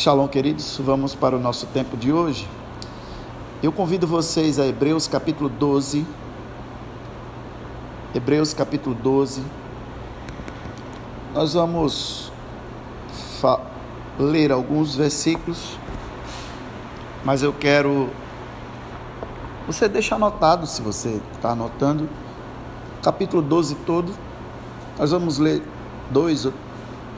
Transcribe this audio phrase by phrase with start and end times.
[0.00, 0.80] Shalom, queridos.
[0.82, 2.48] Vamos para o nosso tempo de hoje.
[3.62, 6.06] Eu convido vocês a Hebreus capítulo 12.
[8.14, 9.42] Hebreus capítulo 12.
[11.34, 12.32] Nós vamos
[14.18, 15.78] ler alguns versículos,
[17.22, 18.08] mas eu quero.
[19.66, 22.08] Você deixa anotado, se você está anotando,
[23.02, 24.14] capítulo 12 todo.
[24.98, 25.62] Nós vamos ler
[26.10, 26.48] dois,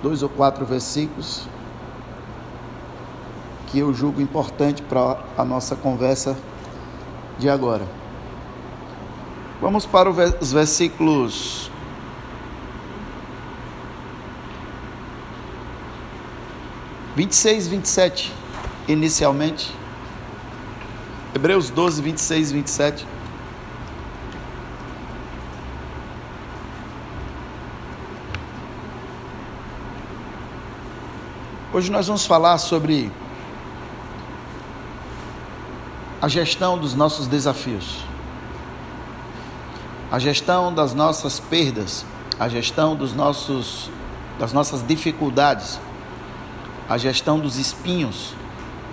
[0.02, 1.46] dois ou quatro versículos
[3.72, 6.36] que eu julgo importante para a nossa conversa
[7.38, 7.86] de agora.
[9.62, 11.70] Vamos para os versículos
[17.16, 18.30] vinte e seis, vinte e sete,
[18.86, 19.74] inicialmente.
[21.34, 23.06] Hebreus 12, 26 e 27.
[31.72, 33.10] Hoje nós vamos falar sobre
[36.22, 37.98] a gestão dos nossos desafios,
[40.08, 42.06] a gestão das nossas perdas,
[42.38, 43.90] a gestão dos nossos,
[44.38, 45.80] das nossas dificuldades,
[46.88, 48.34] a gestão dos espinhos,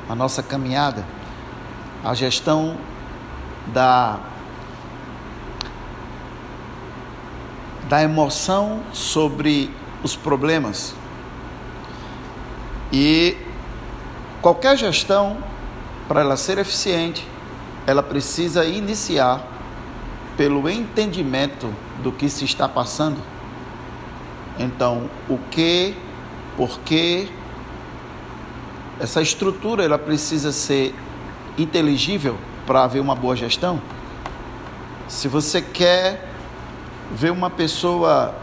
[0.10, 1.06] a nossa caminhada,
[2.04, 2.76] a gestão
[3.68, 4.20] da
[7.88, 9.72] da emoção sobre
[10.04, 10.96] os problemas.
[12.92, 13.36] E
[14.42, 15.38] qualquer gestão
[16.10, 17.26] para ela ser eficiente,
[17.86, 19.48] ela precisa iniciar
[20.36, 21.72] pelo entendimento
[22.02, 23.20] do que se está passando.
[24.58, 25.96] Então, o que,
[26.58, 27.30] por que,
[29.00, 30.96] essa estrutura ela precisa ser
[31.58, 33.80] inteligível para haver uma boa gestão.
[35.08, 36.28] Se você quer
[37.12, 38.34] ver uma pessoa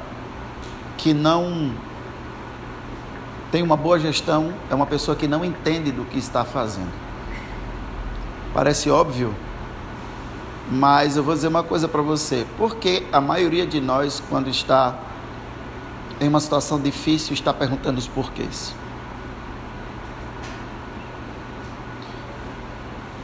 [0.96, 1.74] que não
[3.50, 7.05] tem uma boa gestão, é uma pessoa que não entende do que está fazendo.
[8.56, 9.34] Parece óbvio,
[10.70, 12.46] mas eu vou dizer uma coisa para você.
[12.56, 14.98] Porque a maioria de nós, quando está
[16.18, 18.74] em uma situação difícil, está perguntando os porquês.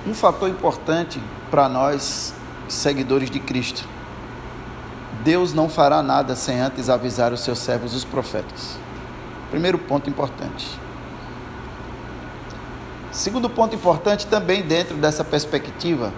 [0.07, 1.19] Um fator importante
[1.51, 2.35] para nós,
[2.69, 3.89] seguidores de Cristo.
[5.25, 8.77] Deus não fará nada sem antes avisar os seus servos, os profetas.
[9.51, 10.82] Primeiro ponto importante.
[13.13, 16.15] Segundo ponto importante também dentro dessa perspectiva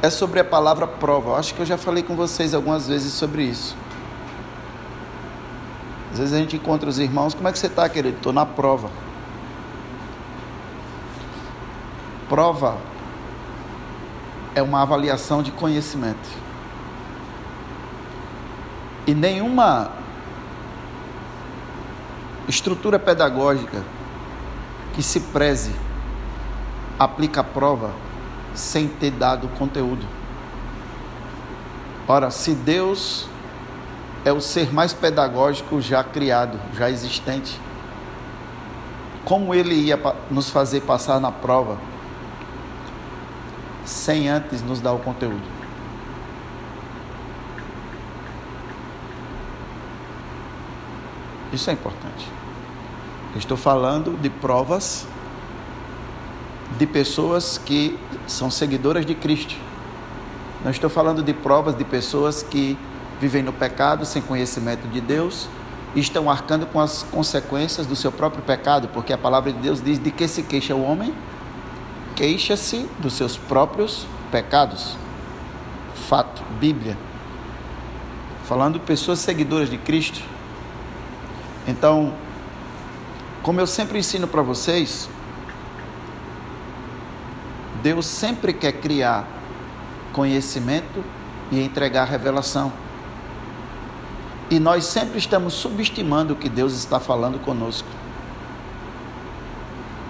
[0.00, 1.30] é sobre a palavra prova.
[1.30, 3.76] Eu acho que eu já falei com vocês algumas vezes sobre isso.
[6.10, 8.16] Às vezes a gente encontra os irmãos, como é que você está, querido?
[8.16, 8.90] Estou na prova.
[12.30, 12.78] Prova
[14.54, 16.28] é uma avaliação de conhecimento.
[19.06, 19.92] E nenhuma
[22.48, 23.84] estrutura pedagógica
[24.94, 25.72] que se preze
[26.98, 27.90] aplica a prova
[28.54, 30.06] sem ter dado conteúdo.
[32.08, 33.28] Ora, se Deus
[34.24, 37.60] é o ser mais pedagógico já criado, já existente,
[39.24, 39.98] como ele ia
[40.30, 41.78] nos fazer passar na prova
[43.84, 45.42] sem antes nos dar o conteúdo?
[51.52, 52.28] Isso é importante.
[53.36, 55.06] estou falando de provas
[56.78, 59.54] de pessoas que são seguidoras de Cristo.
[60.64, 62.76] Não estou falando de provas de pessoas que
[63.20, 65.48] vivem no pecado sem conhecimento de Deus
[65.94, 69.82] e estão arcando com as consequências do seu próprio pecado, porque a palavra de Deus
[69.82, 71.14] diz de que se queixa o homem?
[72.14, 74.96] Queixa-se dos seus próprios pecados.
[76.08, 76.98] Fato, Bíblia.
[78.44, 80.22] Falando pessoas seguidoras de Cristo.
[81.66, 82.12] Então,
[83.42, 85.08] como eu sempre ensino para vocês,
[87.86, 89.24] Deus sempre quer criar
[90.12, 91.04] conhecimento
[91.52, 92.72] e entregar revelação.
[94.50, 97.86] E nós sempre estamos subestimando o que Deus está falando conosco.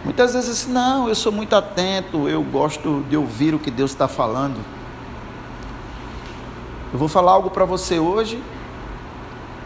[0.07, 4.09] Muitas vezes não, eu sou muito atento, eu gosto de ouvir o que Deus está
[4.09, 4.59] falando.
[6.95, 8.43] Eu vou falar algo para você hoje,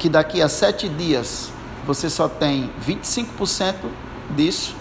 [0.00, 1.52] que daqui a sete dias
[1.86, 3.76] você só tem 25%
[4.34, 4.74] disso.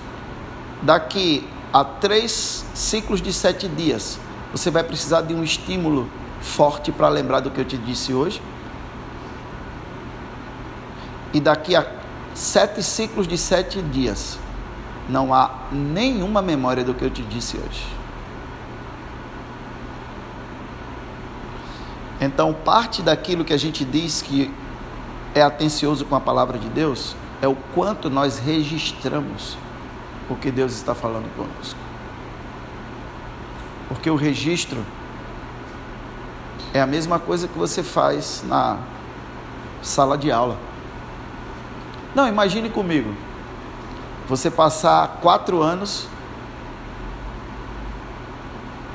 [0.81, 4.19] Daqui a três ciclos de sete dias,
[4.51, 6.10] você vai precisar de um estímulo
[6.42, 8.42] forte para lembrar do que eu te disse hoje.
[11.33, 11.86] E daqui a
[12.33, 14.39] sete ciclos de sete dias,
[15.07, 17.86] não há nenhuma memória do que eu te disse hoje.
[22.22, 24.54] Então, parte daquilo que a gente diz que
[25.33, 29.56] é atencioso com a palavra de Deus é o quanto nós registramos
[30.29, 31.79] o que Deus está falando conosco.
[33.87, 34.85] Porque o registro
[36.73, 38.77] é a mesma coisa que você faz na
[39.81, 40.57] sala de aula.
[42.13, 43.13] Não, imagine comigo.
[44.27, 46.07] Você passar quatro anos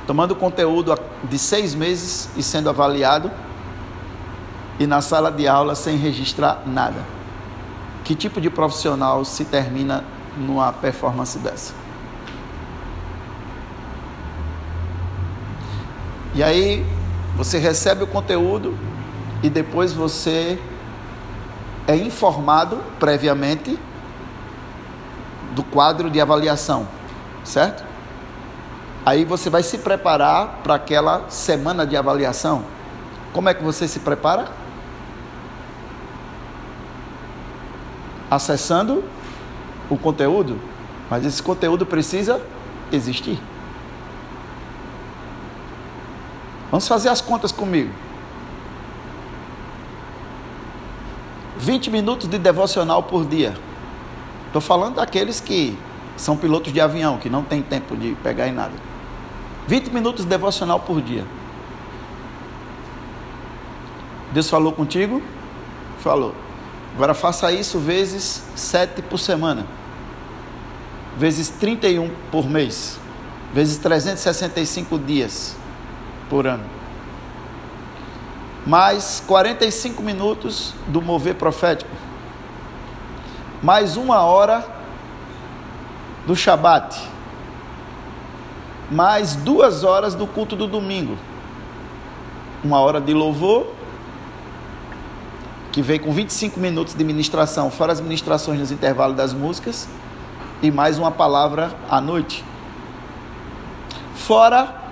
[0.07, 0.95] tomando conteúdo
[1.25, 3.31] de seis meses e sendo avaliado,
[4.79, 7.03] e na sala de aula sem registrar nada.
[8.05, 10.05] Que tipo de profissional se termina
[10.37, 11.75] numa performance dessa?
[16.35, 16.85] E aí
[17.37, 18.77] você recebe o conteúdo
[19.43, 20.59] e depois você
[21.87, 23.79] é informado previamente
[25.53, 26.89] do quadro de avaliação,
[27.45, 27.85] certo?
[29.07, 32.65] Aí você vai se preparar para aquela semana de avaliação.
[33.33, 34.47] Como é que você se prepara?
[38.31, 39.05] Acessando
[39.91, 40.59] o conteúdo,
[41.11, 42.41] mas esse conteúdo precisa
[42.91, 43.39] existir.
[46.71, 47.91] Vamos fazer as contas comigo.
[51.59, 53.55] 20 minutos de devocional por dia.
[54.47, 55.79] Estou falando daqueles que
[56.17, 58.73] são pilotos de avião, que não tem tempo de pegar em nada.
[59.67, 61.25] 20 minutos de devocional por dia.
[64.33, 65.23] Deus falou contigo?
[66.01, 66.35] Falou.
[66.95, 69.67] Agora faça isso vezes 7 por semana.
[71.17, 73.01] Vezes 31 por mês.
[73.53, 75.57] Vezes 365 dias
[76.31, 76.65] por ano.
[78.65, 81.91] Mais 45 minutos do mover profético.
[83.61, 84.65] Mais uma hora
[86.27, 86.97] do Shabat.
[88.91, 91.17] Mais duas horas do culto do domingo.
[92.63, 93.67] Uma hora de louvor,
[95.75, 99.89] que vem com 25 minutos de ministração, fora as ministrações nos intervalos das músicas,
[100.63, 102.45] e mais uma palavra à noite.
[104.15, 104.83] Fora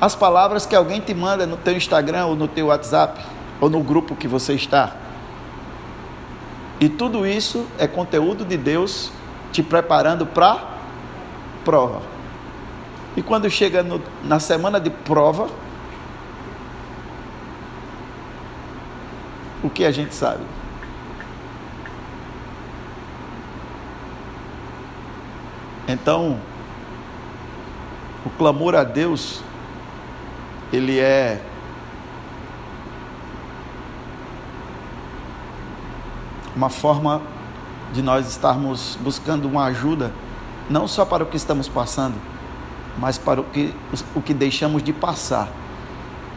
[0.00, 3.24] as palavras que alguém te manda no teu Instagram ou no teu WhatsApp
[3.60, 4.96] ou no grupo que você está.
[6.80, 9.12] E tudo isso é conteúdo de Deus
[9.52, 10.58] te preparando para
[11.64, 12.02] prova.
[13.16, 15.46] E quando chega no, na semana de prova,
[19.62, 20.44] o que a gente sabe?
[25.88, 26.38] Então,
[28.24, 29.42] o clamor a Deus
[30.72, 31.40] ele é
[36.56, 37.20] uma forma
[37.92, 40.12] de nós estarmos buscando uma ajuda,
[40.70, 42.14] não só para o que estamos passando,
[42.98, 43.74] mas para o que,
[44.14, 45.48] o que deixamos de passar,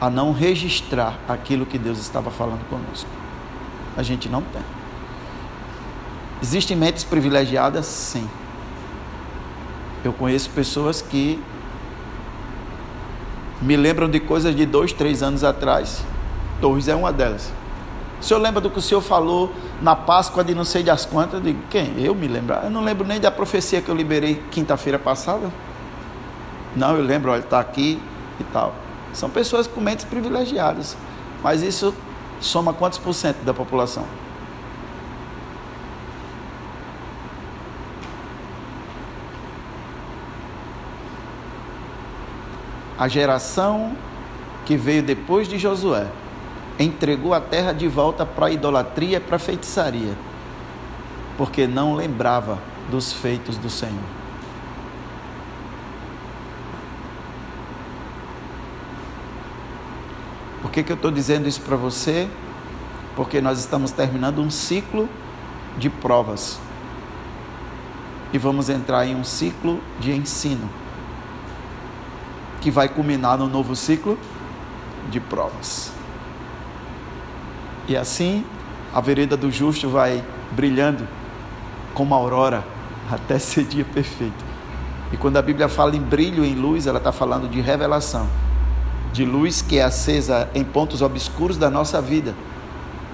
[0.02, 3.10] a não registrar aquilo que Deus estava falando conosco.
[3.98, 4.62] A gente não tem.
[6.42, 7.86] Existem mentes privilegiadas?
[7.86, 8.28] Sim.
[10.04, 11.42] Eu conheço pessoas que
[13.62, 16.04] me lembram de coisas de dois, três anos atrás.
[16.62, 17.52] Torres é uma delas.
[18.20, 19.52] O senhor lembra do que o senhor falou
[19.82, 21.36] na Páscoa de não sei das quantas?
[21.36, 21.94] Eu digo, quem?
[21.98, 22.56] Eu me lembro.
[22.56, 25.50] Eu não lembro nem da profecia que eu liberei quinta-feira passada.
[26.76, 28.00] Não, eu lembro, olha, está aqui
[28.40, 28.76] e tal.
[29.14, 30.98] São pessoas com mentes privilegiadas.
[31.42, 31.94] Mas isso
[32.40, 34.06] soma quantos por cento da população?
[42.98, 43.96] a geração
[44.66, 46.08] que veio depois de Josué
[46.80, 50.14] entregou a terra de volta para a idolatria e para a feitiçaria,
[51.38, 52.58] porque não lembrava
[52.90, 54.25] dos feitos do Senhor.
[60.76, 62.28] Que, que eu estou dizendo isso para você?
[63.16, 65.08] Porque nós estamos terminando um ciclo
[65.78, 66.60] de provas
[68.34, 70.70] e vamos entrar em um ciclo de ensino
[72.60, 74.20] que vai culminar no novo ciclo
[75.10, 75.94] de provas.
[77.88, 78.44] E assim,
[78.94, 81.08] a vereda do justo vai brilhando
[81.94, 82.66] como a aurora
[83.10, 84.44] até ser dia perfeito.
[85.14, 88.28] E quando a Bíblia fala em brilho, em luz, ela está falando de revelação,
[89.16, 92.36] de luz que é acesa em pontos obscuros da nossa vida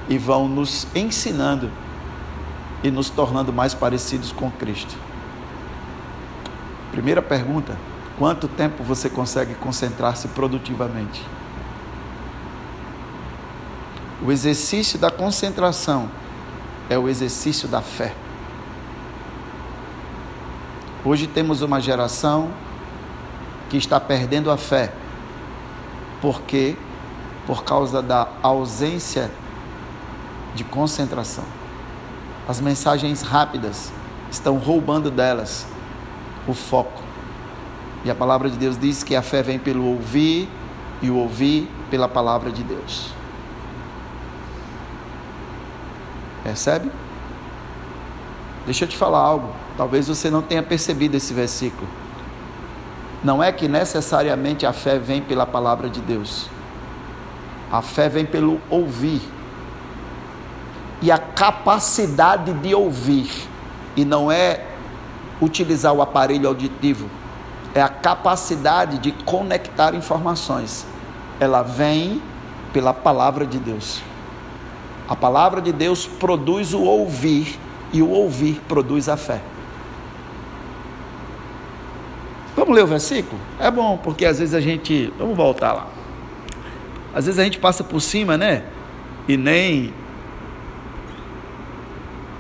[0.09, 1.69] e vão nos ensinando
[2.83, 4.95] e nos tornando mais parecidos com Cristo.
[6.91, 7.77] Primeira pergunta:
[8.17, 11.23] Quanto tempo você consegue concentrar-se produtivamente?
[14.25, 16.09] O exercício da concentração
[16.89, 18.15] é o exercício da fé.
[21.05, 22.49] Hoje temos uma geração
[23.69, 24.91] que está perdendo a fé.
[26.21, 26.75] Por quê?
[27.47, 29.31] Por causa da ausência
[30.53, 31.43] de concentração.
[32.47, 33.91] As mensagens rápidas
[34.29, 35.65] estão roubando delas
[36.47, 37.01] o foco.
[38.03, 40.49] E a palavra de Deus diz que a fé vem pelo ouvir
[41.01, 43.11] e o ouvir pela palavra de Deus.
[46.43, 46.91] Percebe?
[48.65, 49.53] Deixa eu te falar algo.
[49.77, 51.87] Talvez você não tenha percebido esse versículo.
[53.23, 56.49] Não é que necessariamente a fé vem pela palavra de Deus.
[57.71, 59.21] A fé vem pelo ouvir.
[61.01, 63.29] E a capacidade de ouvir.
[63.95, 64.65] E não é
[65.39, 67.07] utilizar o aparelho auditivo.
[67.75, 70.85] É a capacidade de conectar informações.
[71.39, 72.21] Ela vem
[72.73, 74.01] pela palavra de Deus.
[75.07, 77.59] A palavra de Deus produz o ouvir
[77.93, 79.41] e o ouvir produz a fé.
[82.71, 83.41] Vamos ler o versículo?
[83.59, 85.11] É bom, porque às vezes a gente.
[85.19, 85.87] Vamos voltar lá.
[87.13, 88.63] Às vezes a gente passa por cima, né?
[89.27, 89.93] E nem.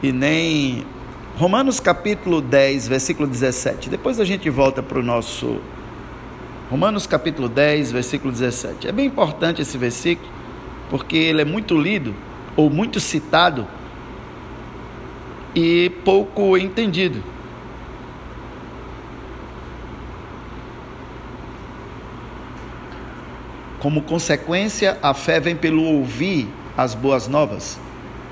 [0.01, 0.85] E nem.
[1.35, 3.89] Romanos capítulo 10, versículo 17.
[3.89, 5.59] Depois a gente volta para o nosso.
[6.69, 8.87] Romanos capítulo 10, versículo 17.
[8.87, 10.29] É bem importante esse versículo,
[10.89, 12.15] porque ele é muito lido,
[12.55, 13.67] ou muito citado,
[15.53, 17.21] e pouco entendido.
[23.81, 26.47] Como consequência, a fé vem pelo ouvir
[26.77, 27.79] as boas novas,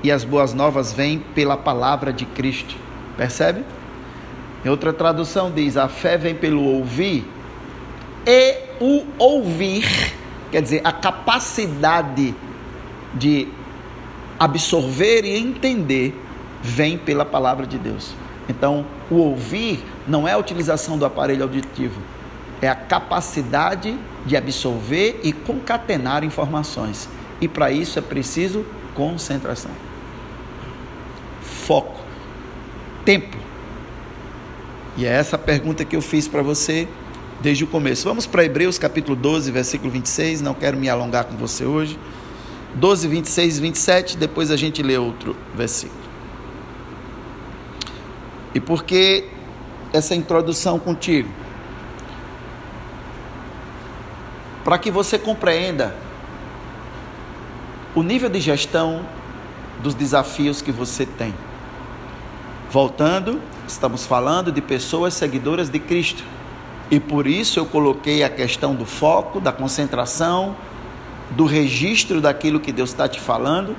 [0.00, 2.76] e as boas novas vêm pela palavra de Cristo.
[3.16, 3.64] Percebe?
[4.64, 7.26] Em outra tradução diz: a fé vem pelo ouvir,
[8.24, 10.14] e o ouvir,
[10.52, 12.32] quer dizer, a capacidade
[13.12, 13.48] de
[14.38, 16.14] absorver e entender
[16.62, 18.14] vem pela palavra de Deus.
[18.48, 22.00] Então, o ouvir não é a utilização do aparelho auditivo,
[22.62, 27.08] é a capacidade de absorver e concatenar informações.
[27.40, 29.70] E para isso é preciso concentração,
[31.40, 32.00] foco,
[33.04, 33.36] tempo.
[34.96, 36.86] E é essa pergunta que eu fiz para você
[37.40, 38.04] desde o começo.
[38.04, 40.42] Vamos para Hebreus capítulo 12, versículo 26.
[40.42, 41.98] Não quero me alongar com você hoje.
[42.74, 44.16] 12, 26 e 27.
[44.16, 46.00] Depois a gente lê outro versículo.
[48.54, 49.24] E por que
[49.92, 51.28] essa introdução contigo?
[54.64, 55.94] Para que você compreenda
[57.94, 59.02] o nível de gestão
[59.82, 61.34] dos desafios que você tem.
[62.70, 66.22] Voltando, estamos falando de pessoas seguidoras de Cristo.
[66.90, 70.54] E por isso eu coloquei a questão do foco, da concentração,
[71.30, 73.76] do registro daquilo que Deus está te falando,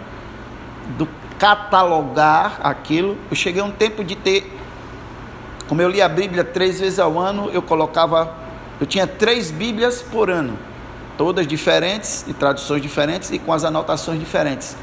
[0.97, 1.07] do
[1.37, 3.17] catalogar aquilo.
[3.29, 4.59] Eu cheguei a um tempo de ter
[5.71, 8.35] como eu li a Bíblia três vezes ao ano, eu colocava,
[8.77, 10.59] eu tinha três Bíblias por ano,
[11.21, 14.75] todas diferentes, de traduções diferentes e com as anotações diferentes.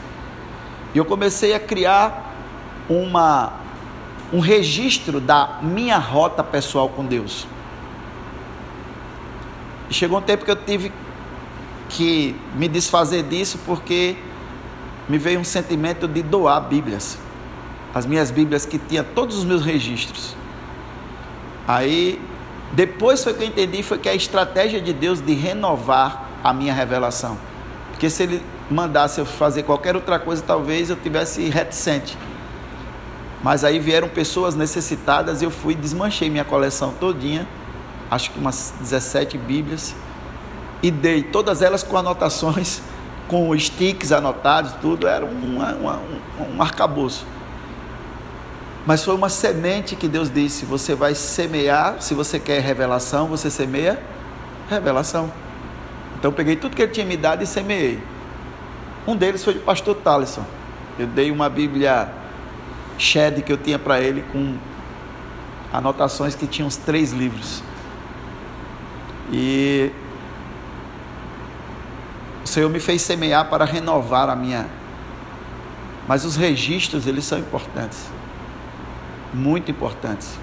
[0.94, 2.32] E eu comecei a criar
[2.88, 3.54] uma,
[4.32, 7.44] um registro da minha rota pessoal com Deus.
[9.90, 10.92] E chegou um tempo que eu tive
[11.88, 14.16] que me desfazer disso porque
[15.08, 17.18] me veio um sentimento de doar Bíblias.
[17.92, 20.36] As minhas Bíblias que tinha todos os meus registros.
[21.66, 22.22] Aí,
[22.74, 26.72] depois foi que eu entendi foi que a estratégia de Deus de renovar a minha
[26.72, 27.38] revelação.
[27.90, 32.16] Porque se ele mandasse eu fazer qualquer outra coisa, talvez eu tivesse reticente.
[33.42, 37.46] Mas aí vieram pessoas necessitadas e eu fui desmanchei minha coleção todinha,
[38.10, 39.94] acho que umas 17 Bíblias,
[40.82, 42.80] e dei todas elas com anotações,
[43.28, 47.26] com sticks anotados, tudo, era um, um, um arcabouço.
[48.86, 53.50] Mas foi uma semente que Deus disse: você vai semear, se você quer revelação, você
[53.50, 54.00] semeia
[54.70, 55.30] revelação.
[56.18, 58.02] Então eu peguei tudo que ele tinha me dado e semeei.
[59.06, 60.44] Um deles foi o pastor Talisson.
[60.98, 62.08] Eu dei uma Bíblia
[62.98, 64.56] Shed que eu tinha para ele com
[65.72, 67.62] anotações que tinham os três livros.
[69.30, 69.92] E
[72.44, 74.66] o Senhor me fez semear para renovar a minha.
[76.08, 78.18] Mas os registros, eles são importantes
[79.32, 80.38] muito importantes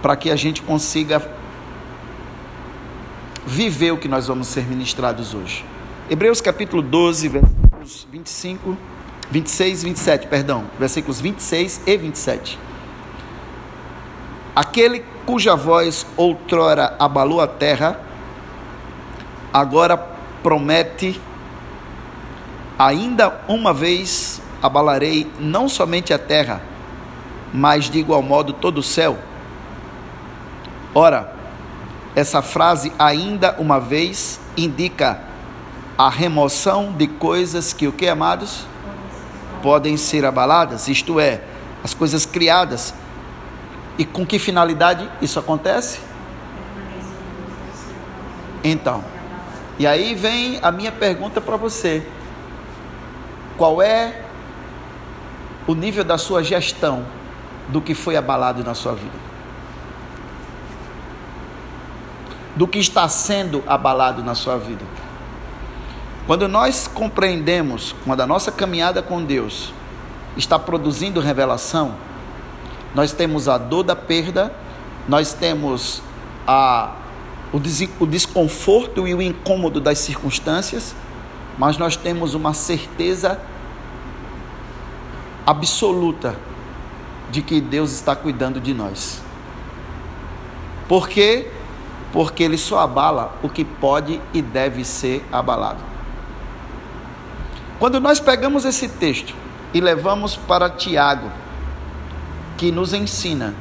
[0.00, 1.18] para que a gente consiga
[3.46, 5.64] viver o que nós vamos ser ministrados hoje.
[6.08, 8.76] Hebreus capítulo 12, versículos 25,
[9.30, 12.58] 26 e 27, perdão, versículos 26 e 27.
[14.54, 18.00] Aquele cuja voz outrora abalou a terra,
[19.52, 19.96] agora
[20.42, 21.20] promete
[22.78, 26.62] ainda uma vez abalarei não somente a terra,
[27.52, 29.18] mas de igual modo todo o céu.
[30.94, 31.33] Ora,
[32.14, 35.20] essa frase ainda uma vez indica
[35.98, 38.66] a remoção de coisas que o que amados
[39.62, 41.40] podem ser abaladas, isto é,
[41.82, 42.94] as coisas criadas
[43.96, 46.00] E com que finalidade isso acontece?
[48.62, 49.04] Então,
[49.78, 52.04] e aí vem a minha pergunta para você:
[53.56, 54.22] qual é
[55.66, 57.06] o nível da sua gestão
[57.68, 59.23] do que foi abalado na sua vida?
[62.56, 64.84] Do que está sendo abalado na sua vida?
[66.26, 69.74] Quando nós compreendemos, quando a nossa caminhada com Deus
[70.36, 71.96] está produzindo revelação,
[72.94, 74.54] nós temos a dor da perda,
[75.08, 76.00] nós temos
[76.46, 76.92] a,
[77.52, 80.94] o, des, o desconforto e o incômodo das circunstâncias,
[81.58, 83.40] mas nós temos uma certeza
[85.46, 86.36] absoluta
[87.30, 89.20] de que Deus está cuidando de nós.
[90.88, 91.50] Por quê?
[92.14, 95.80] Porque Ele só abala o que pode e deve ser abalado.
[97.80, 99.34] Quando nós pegamos esse texto
[99.74, 101.28] e levamos para Tiago,
[102.56, 103.52] que nos ensina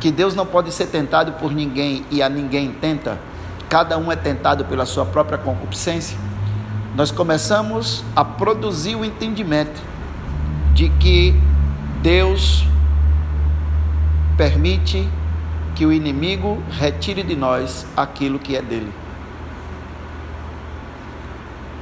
[0.00, 3.20] que Deus não pode ser tentado por ninguém e a ninguém tenta,
[3.68, 6.18] cada um é tentado pela sua própria concupiscência,
[6.96, 9.80] nós começamos a produzir o entendimento
[10.74, 11.40] de que
[12.02, 12.66] Deus
[14.36, 15.08] permite
[15.74, 18.92] que o inimigo retire de nós aquilo que é dele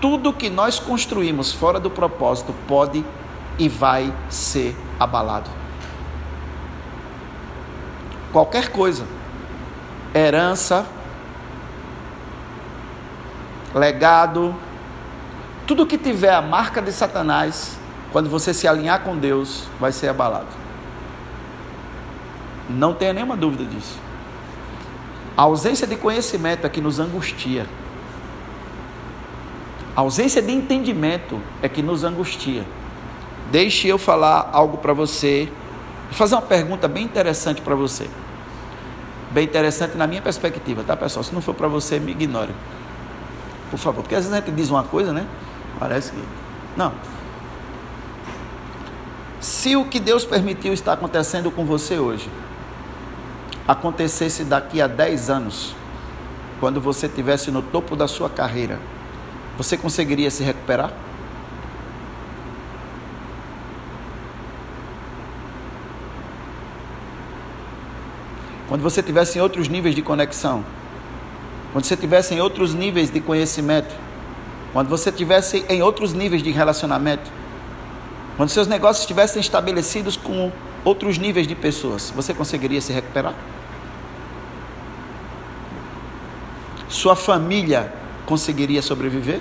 [0.00, 3.04] tudo que nós construímos fora do propósito pode
[3.58, 5.50] e vai ser abalado.
[8.32, 9.04] Qualquer coisa,
[10.14, 10.86] herança,
[13.74, 14.54] legado,
[15.66, 17.78] tudo que tiver a marca de Satanás,
[18.10, 20.48] quando você se alinhar com Deus, vai ser abalado.
[22.70, 23.98] Não tenha nenhuma dúvida disso.
[25.36, 27.66] A ausência de conhecimento é que nos angustia.
[29.96, 32.64] A ausência de entendimento é que nos angustia.
[33.50, 35.48] Deixe eu falar algo para você,
[36.12, 38.08] fazer uma pergunta bem interessante para você.
[39.30, 41.24] Bem interessante na minha perspectiva, tá pessoal?
[41.24, 42.52] Se não for para você, me ignore.
[43.70, 45.26] Por favor, porque às vezes a gente diz uma coisa, né?
[45.78, 46.18] Parece que.
[46.76, 46.92] Não.
[49.40, 52.28] Se o que Deus permitiu está acontecendo com você hoje,
[53.70, 55.76] acontecesse daqui a 10 anos,
[56.58, 58.80] quando você estivesse no topo da sua carreira,
[59.56, 60.92] você conseguiria se recuperar?
[68.68, 70.64] Quando você tivesse em outros níveis de conexão,
[71.72, 73.94] quando você tivesse em outros níveis de conhecimento,
[74.72, 77.30] quando você tivesse em outros níveis de relacionamento,
[78.36, 80.50] quando seus negócios estivessem estabelecidos com
[80.84, 83.34] outros níveis de pessoas, você conseguiria se recuperar?
[86.90, 87.94] Sua família
[88.26, 89.40] conseguiria sobreviver?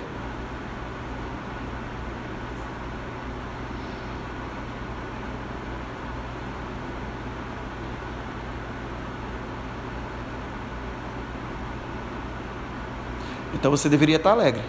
[13.52, 14.62] Então você deveria estar alegre.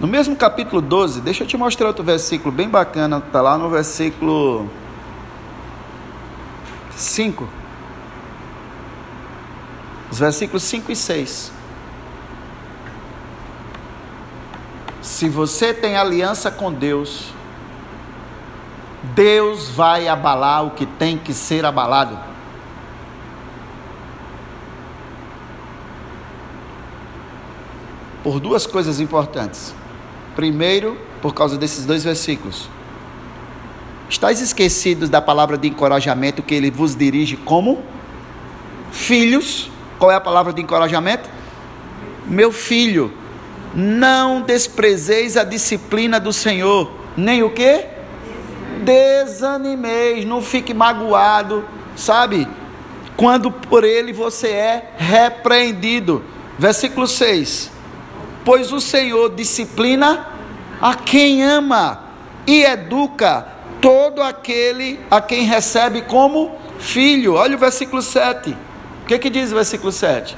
[0.00, 3.70] No mesmo capítulo 12, deixa eu te mostrar outro versículo bem bacana, está lá no
[3.70, 4.68] versículo
[6.96, 7.63] 5
[10.14, 11.52] os versículos 5 e 6.
[15.02, 17.32] Se você tem aliança com Deus,
[19.12, 22.16] Deus vai abalar o que tem que ser abalado.
[28.22, 29.74] Por duas coisas importantes.
[30.36, 32.70] Primeiro, por causa desses dois versículos.
[34.08, 37.82] Estais esquecidos da palavra de encorajamento que ele vos dirige como
[38.92, 41.28] filhos qual é a palavra de encorajamento?
[42.26, 43.12] Meu filho,
[43.74, 47.84] não desprezeis a disciplina do Senhor, nem o que?
[48.82, 51.64] Desanimeis, não fique magoado,
[51.96, 52.46] sabe?
[53.16, 56.24] Quando por ele você é repreendido.
[56.58, 57.70] Versículo 6:
[58.44, 60.28] Pois o Senhor disciplina
[60.80, 62.04] a quem ama
[62.46, 63.46] e educa
[63.80, 67.34] todo aquele a quem recebe como filho.
[67.34, 68.56] Olha o versículo 7.
[69.04, 70.34] O que, que diz o versículo 7?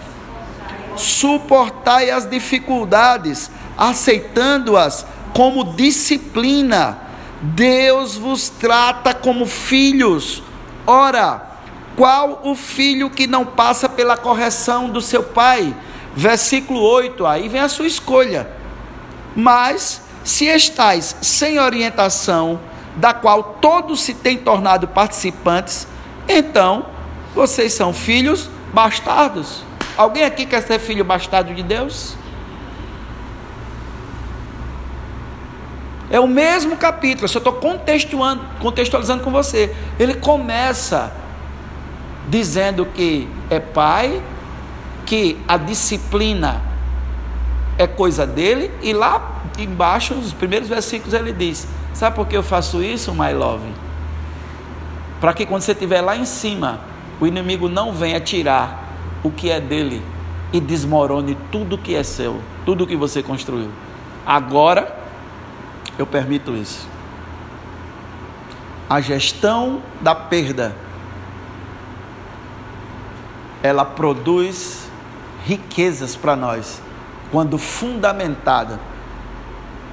[0.96, 3.48] Suportai as dificuldades,
[3.78, 6.98] aceitando-as como disciplina.
[7.40, 10.42] Deus vos trata como filhos.
[10.84, 11.46] Ora,
[11.94, 15.72] qual o filho que não passa pela correção do seu pai?
[16.16, 18.50] Versículo 8, aí vem a sua escolha.
[19.36, 22.58] Mas, se estáis sem orientação,
[22.96, 25.86] da qual todos se têm tornado participantes,
[26.28, 26.86] então
[27.32, 29.64] vocês são filhos bastardos.
[29.96, 32.14] Alguém aqui quer ser filho bastardo de Deus?
[36.10, 39.74] É o mesmo capítulo, eu só estou contextualizando com você.
[39.98, 41.10] Ele começa
[42.28, 44.22] dizendo que é pai,
[45.06, 46.60] que a disciplina
[47.78, 52.42] é coisa dele, e lá embaixo, nos primeiros versículos, ele diz: Sabe por que eu
[52.42, 53.66] faço isso, my love?
[55.18, 56.80] Para que quando você estiver lá em cima,
[57.20, 58.84] o inimigo não venha tirar
[59.22, 60.02] o que é dele
[60.52, 63.70] e desmorone tudo que é seu, tudo que você construiu.
[64.24, 64.96] Agora,
[65.98, 66.88] eu permito isso.
[68.88, 70.74] A gestão da perda
[73.62, 74.88] ela produz
[75.44, 76.80] riquezas para nós
[77.32, 78.78] quando fundamentada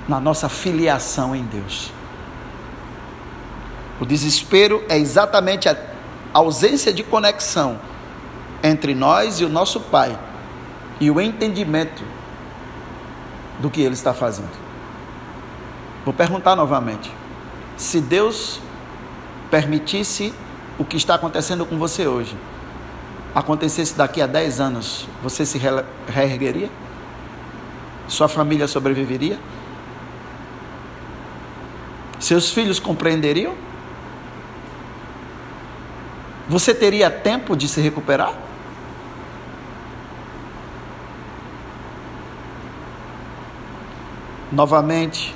[0.08, 1.92] na nossa filiação em Deus.
[4.00, 5.76] O desespero é exatamente a
[6.34, 7.80] ausência de conexão
[8.64, 10.18] entre nós e o nosso Pai
[11.00, 12.04] e o entendimento
[13.60, 14.52] do que Ele está fazendo.
[16.04, 17.12] Vou perguntar novamente:
[17.78, 18.60] se Deus
[19.52, 20.34] permitisse
[20.80, 22.36] o que está acontecendo com você hoje,
[23.36, 25.60] acontecesse daqui a 10 anos, você se
[26.08, 26.70] reergueria?
[28.08, 29.40] Sua família sobreviveria?
[32.20, 33.54] Seus filhos compreenderiam?
[36.48, 38.34] Você teria tempo de se recuperar?
[44.52, 45.34] Novamente,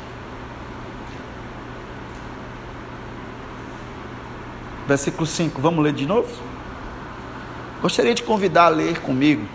[4.87, 6.29] versículo 5, vamos ler de novo?
[7.81, 9.47] Gostaria de convidar a ler comigo,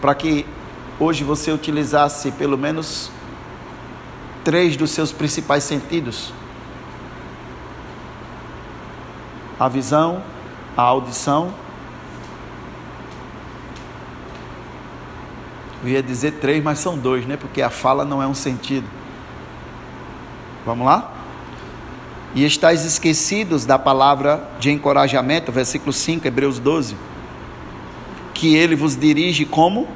[0.00, 0.44] para que
[0.98, 3.10] hoje você utilizasse pelo menos
[4.42, 6.32] três dos seus principais sentidos:
[9.60, 10.22] a visão,
[10.76, 11.52] a audição.
[15.82, 17.36] Eu ia dizer três, mas são dois, né?
[17.36, 18.86] Porque a fala não é um sentido.
[20.64, 21.12] Vamos lá?
[22.34, 26.96] E estáis esquecidos da palavra de encorajamento, versículo 5, Hebreus 12
[28.42, 29.86] que ele vos dirige como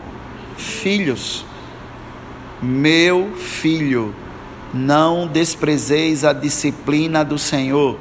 [0.57, 1.45] filhos.
[2.63, 4.15] Meu filho,
[4.73, 7.99] não desprezeis a disciplina do Senhor,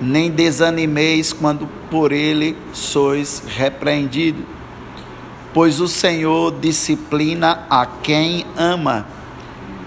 [0.00, 4.44] nem desanimeis quando por ele sois repreendido.
[5.52, 9.06] Pois o Senhor disciplina a quem ama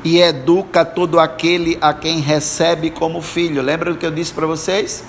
[0.04, 3.62] e educa todo aquele a quem recebe como filho.
[3.62, 5.04] Lembra do que eu disse para vocês?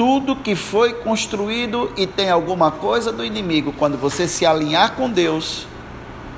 [0.00, 5.10] tudo que foi construído e tem alguma coisa do inimigo, quando você se alinhar com
[5.10, 5.66] Deus,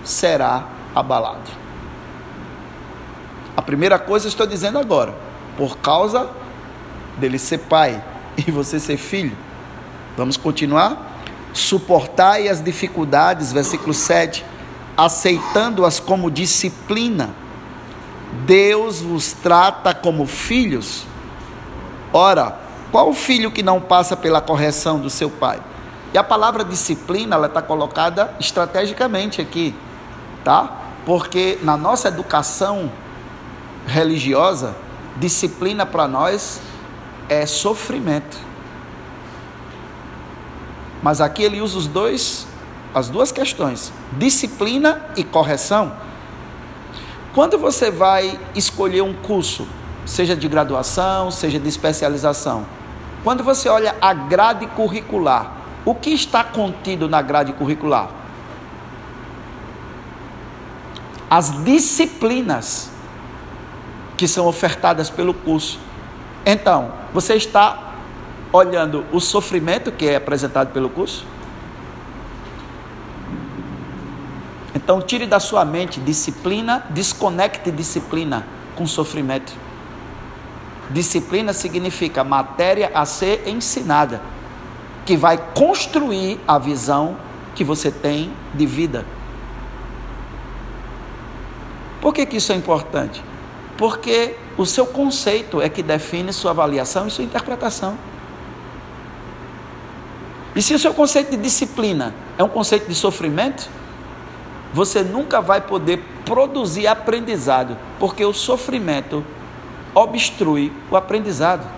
[0.02, 1.48] será abalado.
[3.56, 5.14] A primeira coisa estou dizendo agora,
[5.56, 6.28] por causa
[7.16, 8.02] dele ser pai
[8.36, 9.36] e você ser filho.
[10.16, 11.20] Vamos continuar?
[11.52, 14.44] Suportai as dificuldades, versículo 7,
[14.96, 17.30] aceitando-as como disciplina.
[18.46, 21.04] Deus vos trata como filhos.
[22.12, 22.58] Ora,
[22.90, 25.60] qual o filho que não passa pela correção do seu pai?
[26.12, 29.74] E a palavra disciplina, ela está colocada estrategicamente aqui,
[30.44, 30.78] tá?
[31.06, 32.92] Porque na nossa educação
[33.86, 34.76] religiosa,
[35.16, 36.60] disciplina para nós
[37.28, 38.36] é sofrimento.
[41.02, 42.46] Mas aqui ele usa os dois,
[42.94, 45.92] as duas questões, disciplina e correção.
[47.34, 49.66] Quando você vai escolher um curso,
[50.04, 52.66] seja de graduação, seja de especialização,
[53.24, 58.10] quando você olha a grade curricular, o que está contido na grade curricular?
[61.30, 62.90] As disciplinas
[64.16, 65.80] que são ofertadas pelo curso.
[66.44, 67.94] Então, você está
[68.52, 71.24] olhando o sofrimento que é apresentado pelo curso?
[74.74, 79.52] Então, tire da sua mente disciplina, desconecte disciplina com sofrimento.
[80.90, 84.20] Disciplina significa matéria a ser ensinada,
[85.06, 87.16] que vai construir a visão
[87.54, 89.04] que você tem de vida.
[92.00, 93.22] Por que, que isso é importante?
[93.82, 97.98] Porque o seu conceito é que define sua avaliação e sua interpretação.
[100.54, 103.68] E se o seu conceito de disciplina é um conceito de sofrimento,
[104.72, 109.24] você nunca vai poder produzir aprendizado, porque o sofrimento
[109.92, 111.68] obstrui o aprendizado.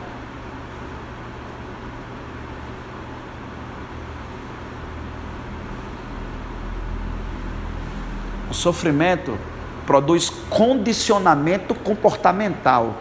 [8.51, 9.39] O sofrimento
[9.87, 12.95] produz condicionamento comportamental,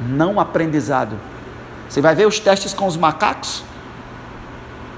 [0.00, 1.16] não aprendizado.
[1.88, 3.62] Você vai ver os testes com os macacos?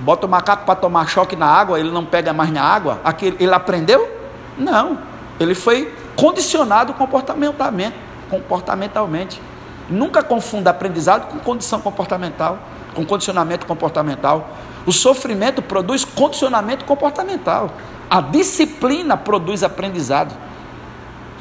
[0.00, 3.00] Bota o macaco para tomar choque na água, ele não pega mais na água.
[3.04, 4.08] Aquele, ele aprendeu?
[4.56, 4.98] Não.
[5.40, 9.40] Ele foi condicionado comportamentalmente comportamentalmente.
[9.88, 12.58] Nunca confunda aprendizado com condição comportamental,
[12.94, 14.50] com condicionamento comportamental.
[14.86, 17.70] O sofrimento produz condicionamento comportamental.
[18.08, 20.34] A disciplina produz aprendizado.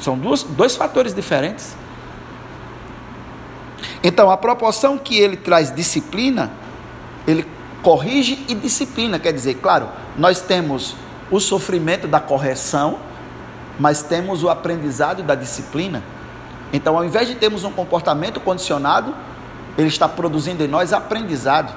[0.00, 1.76] São duas, dois fatores diferentes.
[4.02, 6.52] Então, a proporção que ele traz disciplina,
[7.26, 7.46] ele
[7.82, 9.18] corrige e disciplina.
[9.18, 10.94] Quer dizer, claro, nós temos
[11.30, 12.98] o sofrimento da correção,
[13.78, 16.02] mas temos o aprendizado da disciplina.
[16.72, 19.14] Então, ao invés de termos um comportamento condicionado,
[19.76, 21.74] ele está produzindo em nós aprendizado.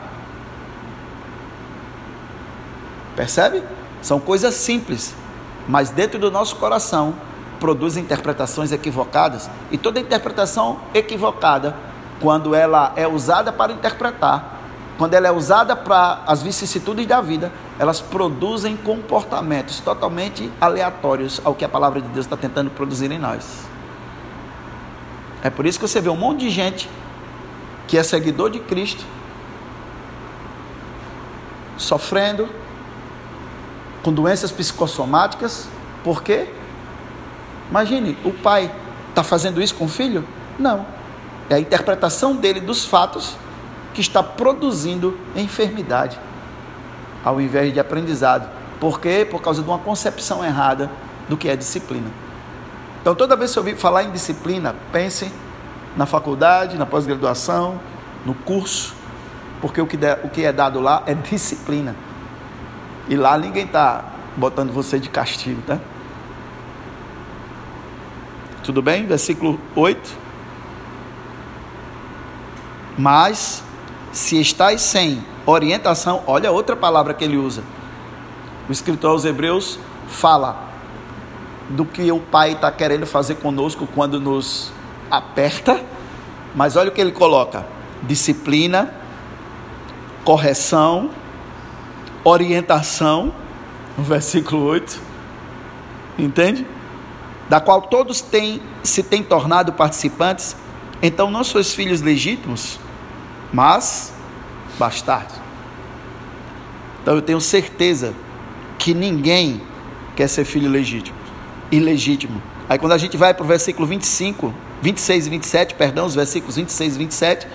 [3.15, 3.63] Percebe?
[4.01, 5.13] São coisas simples,
[5.67, 7.13] mas dentro do nosso coração
[7.61, 9.49] produz interpretações equivocadas.
[9.71, 11.75] E toda interpretação equivocada,
[12.19, 14.59] quando ela é usada para interpretar,
[14.97, 21.53] quando ela é usada para as vicissitudes da vida, elas produzem comportamentos totalmente aleatórios ao
[21.53, 23.65] que a palavra de Deus está tentando produzir em nós.
[25.43, 26.89] É por isso que você vê um monte de gente
[27.87, 29.03] que é seguidor de Cristo
[31.77, 32.47] sofrendo
[34.03, 35.67] com doenças psicossomáticas,
[36.03, 36.47] por quê?
[37.71, 38.69] Imagine, o pai
[39.09, 40.27] está fazendo isso com o filho?
[40.59, 40.85] Não.
[41.49, 43.35] É a interpretação dele dos fatos
[43.93, 46.19] que está produzindo enfermidade,
[47.23, 48.47] ao invés de aprendizado.
[48.79, 49.25] Por quê?
[49.29, 50.91] Por causa de uma concepção errada
[51.29, 52.07] do que é disciplina.
[53.01, 55.31] Então, toda vez que eu ouvir falar em disciplina, pense
[55.95, 57.79] na faculdade, na pós-graduação,
[58.25, 58.93] no curso,
[59.61, 61.95] porque o que, o que é dado lá é disciplina.
[63.07, 64.05] E lá ninguém está
[64.37, 65.79] botando você de castigo, tá?
[68.63, 69.05] Tudo bem?
[69.05, 70.17] Versículo 8.
[72.97, 73.63] Mas,
[74.11, 77.63] se estáis sem orientação, olha outra palavra que ele usa.
[78.69, 80.69] O escritor aos Hebreus fala
[81.69, 84.71] do que o Pai está querendo fazer conosco quando nos
[85.09, 85.83] aperta,
[86.55, 87.65] mas olha o que ele coloca:
[88.03, 88.93] disciplina,
[90.23, 91.09] correção,
[92.23, 93.33] orientação,
[93.97, 95.01] no versículo 8.
[96.19, 96.65] Entende?
[97.51, 100.55] Da qual todos têm, se têm tornado participantes,
[101.03, 102.79] então não sois filhos legítimos,
[103.51, 104.13] mas
[104.79, 105.35] bastardos.
[107.01, 108.13] Então eu tenho certeza
[108.79, 109.59] que ninguém
[110.15, 111.17] quer ser filho legítimo,
[111.69, 112.41] ilegítimo.
[112.69, 116.55] Aí quando a gente vai para o versículo 25, 26 e 27, perdão, os versículos
[116.55, 117.47] 26 e 27,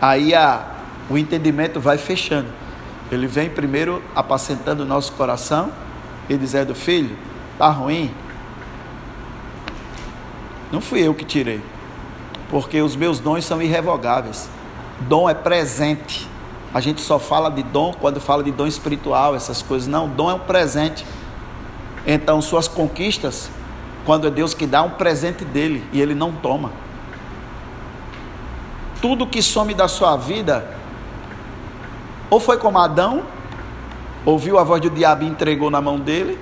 [0.00, 0.64] aí a,
[1.10, 2.50] o entendimento vai fechando.
[3.10, 5.72] Ele vem primeiro apacentando o nosso coração
[6.28, 7.18] e dizendo: Filho,
[7.54, 8.14] está ruim,
[10.72, 11.60] não fui eu que tirei.
[12.50, 14.48] Porque os meus dons são irrevogáveis.
[15.00, 16.28] Dom é presente.
[16.72, 19.88] A gente só fala de dom quando fala de dom espiritual, essas coisas.
[19.88, 21.04] Não, dom é um presente.
[22.06, 23.50] Então, suas conquistas,
[24.04, 26.70] quando é Deus que dá um presente dele e ele não toma.
[29.00, 30.66] Tudo que some da sua vida,
[32.30, 33.22] ou foi como Adão,
[34.24, 36.38] ouviu a voz do diabo e entregou na mão dele,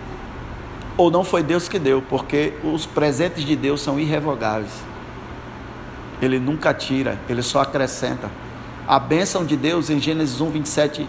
[0.96, 4.72] ou não foi Deus que deu, porque os presentes de Deus são irrevogáveis.
[6.20, 8.30] Ele nunca tira, ele só acrescenta.
[8.88, 11.08] A bênção de Deus em Gênesis 1, 27,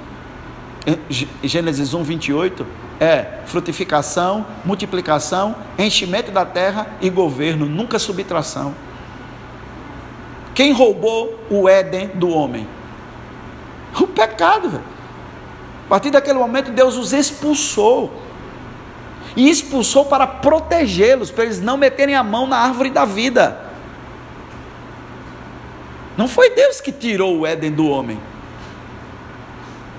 [1.43, 2.65] Gênesis 1, 28
[2.99, 8.73] é frutificação, multiplicação, enchimento da terra e governo, nunca subtração.
[10.53, 12.67] Quem roubou o Éden do homem?
[13.99, 14.83] O pecado, velho.
[15.85, 18.11] A partir daquele momento, Deus os expulsou
[19.37, 23.61] e expulsou para protegê-los, para eles não meterem a mão na árvore da vida.
[26.17, 28.19] Não foi Deus que tirou o Éden do homem.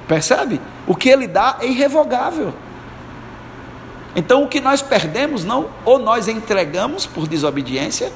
[0.08, 0.60] Percebe?
[0.88, 2.52] O que ele dá é irrevogável.
[4.16, 8.12] Então o que nós perdemos, não, ou nós entregamos por desobediência,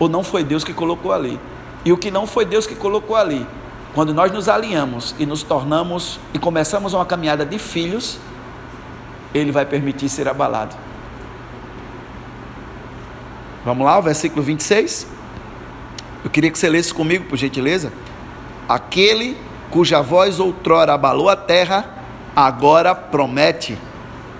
[0.00, 1.38] ou não foi Deus que colocou ali.
[1.84, 3.46] E o que não foi Deus que colocou ali,
[3.94, 8.18] quando nós nos alinhamos e nos tornamos e começamos uma caminhada de filhos,
[9.34, 10.76] ele vai permitir ser abalado.
[13.64, 15.06] Vamos lá, o versículo 26.
[16.24, 17.92] Eu queria que você lesse comigo, por gentileza.
[18.68, 19.36] Aquele
[19.70, 21.88] cuja voz outrora abalou a terra,
[22.34, 23.78] agora promete: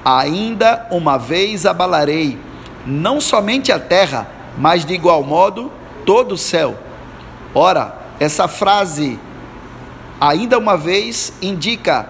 [0.05, 2.39] ainda uma vez abalarei,
[2.87, 4.29] não somente a terra,
[4.59, 5.73] mas de igual modo
[6.05, 6.77] todo o céu.
[7.55, 9.19] Ora, essa frase,
[10.21, 12.09] ainda uma vez, indica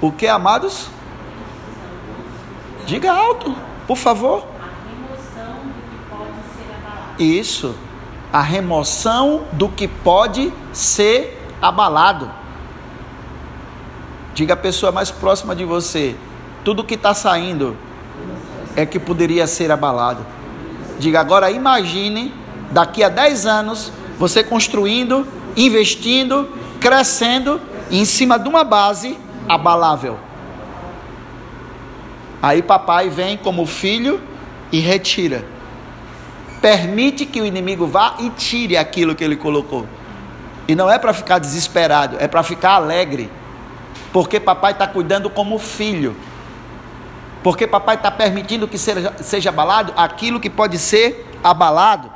[0.00, 0.88] o que, amados?
[2.86, 3.52] Diga alto,
[3.84, 4.46] por favor.
[4.60, 7.22] A remoção do que pode ser abalado.
[7.22, 7.74] Isso.
[8.32, 12.30] A remoção do que pode ser abalado.
[14.34, 16.14] Diga a pessoa mais próxima de você:
[16.64, 17.76] tudo que está saindo
[18.76, 20.24] é que poderia ser abalado.
[20.98, 22.32] Diga agora, imagine
[22.70, 26.48] daqui a 10 anos você construindo, investindo,
[26.80, 29.18] crescendo em cima de uma base
[29.48, 30.25] abalável.
[32.46, 34.22] Aí papai vem como filho
[34.70, 35.44] e retira.
[36.60, 39.84] Permite que o inimigo vá e tire aquilo que ele colocou.
[40.68, 43.28] E não é para ficar desesperado, é para ficar alegre.
[44.12, 46.14] Porque papai está cuidando como filho.
[47.42, 52.12] Porque papai está permitindo que seja, seja abalado aquilo que pode ser abalado.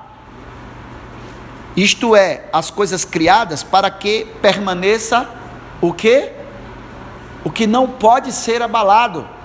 [1.77, 5.29] Isto é, as coisas criadas para que permaneça
[5.81, 6.31] o que?
[7.43, 9.40] O que não pode ser abalado.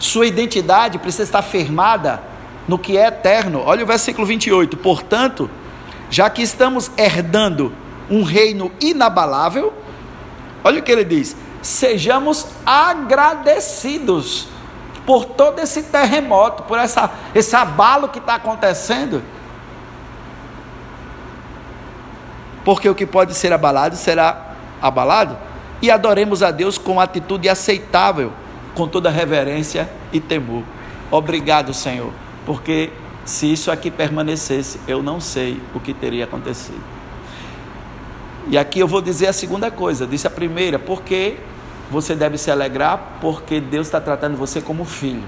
[0.00, 2.22] Sua identidade precisa estar firmada
[2.66, 3.62] no que é eterno.
[3.66, 4.78] Olha o versículo 28.
[4.78, 5.48] Portanto,
[6.10, 7.72] já que estamos herdando
[8.10, 9.74] um reino inabalável,
[10.64, 14.48] olha o que ele diz: sejamos agradecidos
[15.04, 19.22] por todo esse terremoto, por essa, esse abalo que está acontecendo.
[22.64, 25.36] Porque o que pode ser abalado será abalado,
[25.82, 28.32] e adoremos a Deus com atitude aceitável,
[28.74, 30.62] com toda reverência e temor.
[31.10, 32.12] Obrigado, Senhor,
[32.46, 32.90] porque
[33.24, 36.82] se isso aqui permanecesse, eu não sei o que teria acontecido.
[38.48, 41.36] E aqui eu vou dizer a segunda coisa, disse a primeira, porque
[41.90, 45.22] você deve se alegrar, porque Deus está tratando você como filho.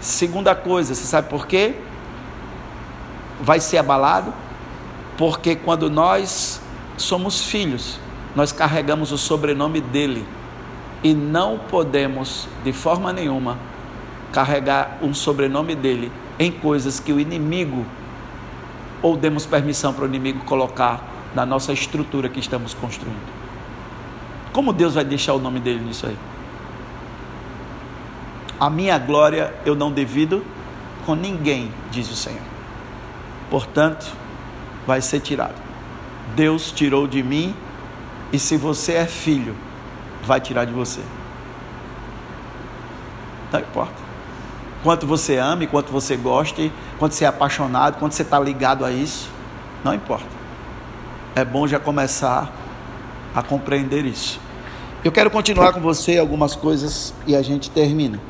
[0.00, 1.74] Segunda coisa, você sabe por quê?
[3.40, 4.32] Vai ser abalado,
[5.16, 6.60] porque quando nós
[6.96, 7.98] somos filhos,
[8.34, 10.26] nós carregamos o sobrenome dele
[11.04, 13.58] e não podemos, de forma nenhuma,
[14.32, 17.84] carregar um sobrenome dele em coisas que o inimigo,
[19.02, 23.34] ou demos permissão para o inimigo colocar na nossa estrutura que estamos construindo.
[24.50, 26.16] Como Deus vai deixar o nome dele nisso aí?
[28.58, 30.42] A minha glória eu não devido
[31.04, 32.40] com ninguém, diz o Senhor.
[33.50, 34.06] Portanto,
[34.86, 35.60] vai ser tirado.
[36.34, 37.54] Deus tirou de mim,
[38.32, 39.54] e se você é filho,
[40.26, 41.00] vai tirar de você.
[43.52, 44.04] Não importa
[44.84, 48.92] quanto você ame, quanto você goste, quanto você é apaixonado, quanto você está ligado a
[48.92, 49.30] isso,
[49.82, 50.26] não importa.
[51.34, 52.52] É bom já começar
[53.34, 54.38] a compreender isso.
[55.02, 58.20] Eu quero continuar com você algumas coisas e a gente termina.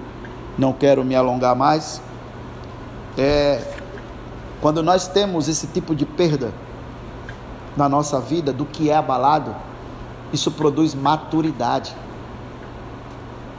[0.57, 2.01] Não quero me alongar mais.
[3.19, 3.61] É,
[4.61, 6.53] quando nós temos esse tipo de perda
[7.77, 9.55] na nossa vida, do que é abalado,
[10.35, 11.95] isso produz maturidade.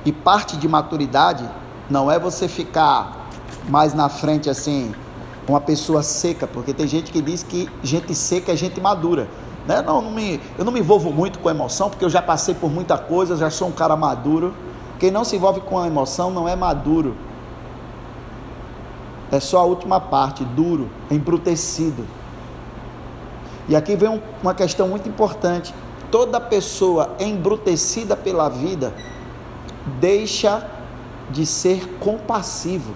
[0.06, 1.50] E parte de maturidade
[1.90, 3.28] não é você ficar
[3.68, 4.94] mais na frente assim,
[5.48, 9.28] uma pessoa seca, porque tem gente que diz que gente seca é gente madura.
[9.66, 9.82] Né?
[9.82, 12.70] Não, não me, eu não me envolvo muito com emoção, porque eu já passei por
[12.70, 14.54] muita coisa, já sou um cara maduro.
[15.00, 17.16] Quem não se envolve com a emoção não é maduro.
[19.32, 22.06] É só a última parte, duro, embrutecido.
[23.68, 25.74] E aqui vem um, uma questão muito importante.
[26.12, 28.94] Toda pessoa embrutecida pela vida
[30.00, 30.66] deixa
[31.30, 32.94] de ser compassivo.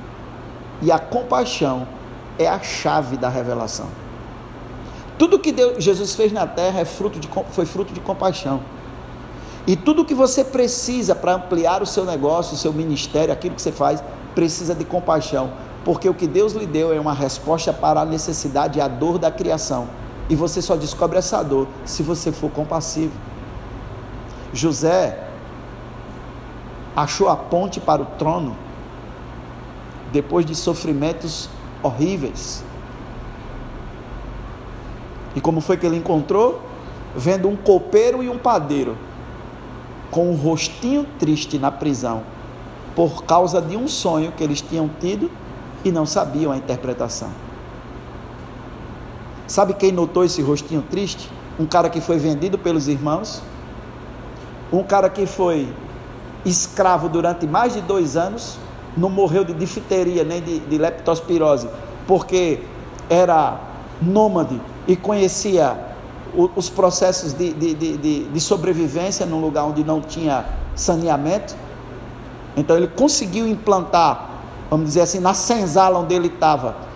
[0.82, 1.88] E a compaixão
[2.38, 3.88] é a chave da revelação.
[5.18, 8.62] Tudo que Deus, Jesus fez na terra é fruto de, foi fruto de compaixão.
[9.68, 13.62] E tudo que você precisa para ampliar o seu negócio, o seu ministério, aquilo que
[13.62, 14.02] você faz,
[14.34, 15.52] precisa de compaixão.
[15.84, 19.18] Porque o que Deus lhe deu é uma resposta para a necessidade e a dor
[19.18, 19.88] da criação.
[20.30, 23.14] E você só descobre essa dor se você for compassivo.
[24.54, 25.28] José
[26.96, 28.56] achou a ponte para o trono
[30.12, 31.50] depois de sofrimentos
[31.82, 32.64] horríveis.
[35.36, 36.62] E como foi que ele encontrou?
[37.16, 38.96] Vendo um copeiro e um padeiro
[40.12, 42.24] com um rostinho triste na prisão,
[42.96, 45.30] por causa de um sonho que eles tinham tido
[45.84, 47.30] e não sabiam a interpretação.
[49.50, 51.28] Sabe quem notou esse rostinho triste?
[51.60, 53.42] Um cara que foi vendido pelos irmãos,
[54.72, 55.74] um cara que foi
[56.46, 58.60] escravo durante mais de dois anos,
[58.96, 61.68] não morreu de difteria nem de, de leptospirose,
[62.06, 62.60] porque
[63.10, 63.60] era
[64.00, 65.76] nômade e conhecia
[66.36, 70.46] o, os processos de, de, de, de sobrevivência num lugar onde não tinha
[70.76, 71.56] saneamento.
[72.56, 74.30] Então ele conseguiu implantar,
[74.70, 76.88] vamos dizer assim, na senzala onde ele estava,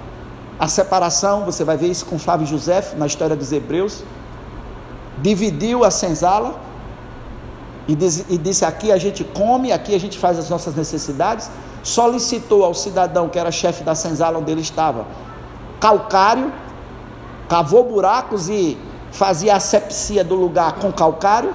[0.63, 1.43] a separação.
[1.43, 4.01] Você vai ver isso com Flávio José na história dos Hebreus.
[5.21, 6.55] Dividiu a senzala
[7.85, 11.51] e, diz, e disse: aqui a gente come, aqui a gente faz as nossas necessidades.
[11.83, 15.05] Solicitou ao cidadão que era chefe da senzala onde ele estava
[15.81, 16.53] calcário,
[17.49, 18.77] cavou buracos e
[19.11, 21.53] fazia asepsia do lugar com calcário,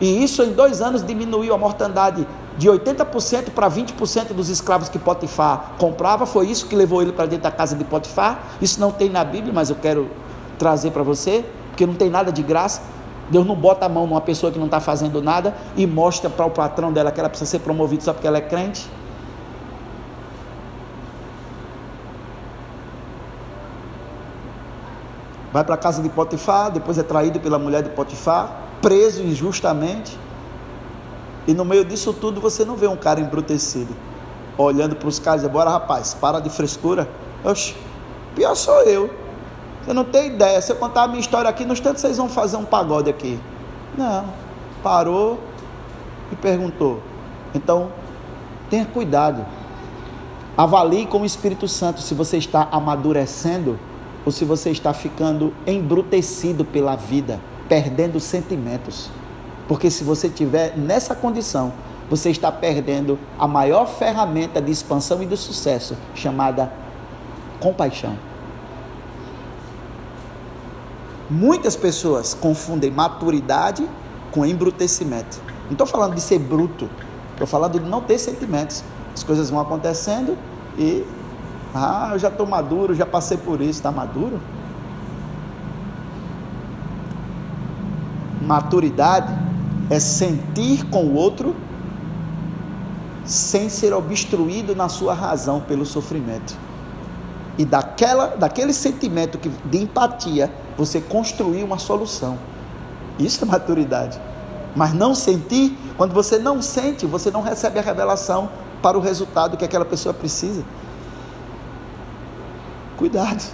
[0.00, 2.26] e isso em dois anos diminuiu a mortandade
[2.60, 6.26] de 80% para 20% dos escravos que Potifar comprava.
[6.26, 8.38] Foi isso que levou ele para dentro da casa de Potifar.
[8.60, 10.10] Isso não tem na Bíblia, mas eu quero
[10.58, 12.82] trazer para você, porque não tem nada de graça.
[13.30, 16.44] Deus não bota a mão numa pessoa que não está fazendo nada e mostra para
[16.44, 18.86] o patrão dela que ela precisa ser promovida só porque ela é crente.
[25.50, 30.18] Vai para a casa de Potifar, depois é traído pela mulher de Potifar, preso injustamente.
[31.50, 33.92] E no meio disso tudo você não vê um cara embrutecido,
[34.56, 37.10] olhando para os caras e dizendo, bora rapaz, para de frescura.
[37.42, 37.74] Oxe,
[38.36, 39.10] pior sou eu.
[39.82, 40.60] Você não tem ideia.
[40.60, 43.36] Se eu contar a minha história aqui, no instante vocês vão fazer um pagode aqui.
[43.98, 44.26] Não.
[44.80, 45.40] Parou
[46.30, 47.00] e perguntou.
[47.52, 47.90] Então,
[48.70, 49.44] tenha cuidado.
[50.56, 53.76] Avalie com o Espírito Santo se você está amadurecendo
[54.24, 59.10] ou se você está ficando embrutecido pela vida, perdendo sentimentos.
[59.70, 61.72] Porque se você estiver nessa condição,
[62.10, 66.72] você está perdendo a maior ferramenta de expansão e de sucesso, chamada
[67.60, 68.18] compaixão.
[71.30, 73.88] Muitas pessoas confundem maturidade
[74.32, 75.40] com embrutecimento.
[75.66, 76.90] Não estou falando de ser bruto,
[77.30, 78.82] estou falando de não ter sentimentos.
[79.14, 80.36] As coisas vão acontecendo
[80.76, 81.06] e.
[81.72, 83.78] Ah, eu já estou maduro, já passei por isso.
[83.78, 84.40] Está maduro?
[88.42, 89.49] Maturidade
[89.90, 91.54] é sentir com o outro
[93.24, 96.56] sem ser obstruído na sua razão pelo sofrimento.
[97.58, 102.38] E daquela, daquele sentimento que, de empatia você construir uma solução.
[103.18, 104.18] Isso é maturidade.
[104.74, 108.48] Mas não sentir, quando você não sente, você não recebe a revelação
[108.80, 110.64] para o resultado que aquela pessoa precisa.
[112.96, 113.44] Cuidado.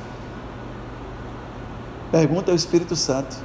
[2.13, 3.37] Pergunta ao Espírito Santo: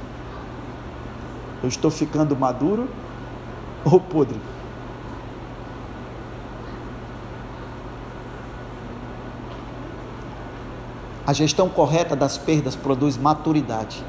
[1.62, 2.88] Eu estou ficando maduro
[3.84, 4.40] ou podre?
[11.24, 14.04] A gestão correta das perdas produz maturidade.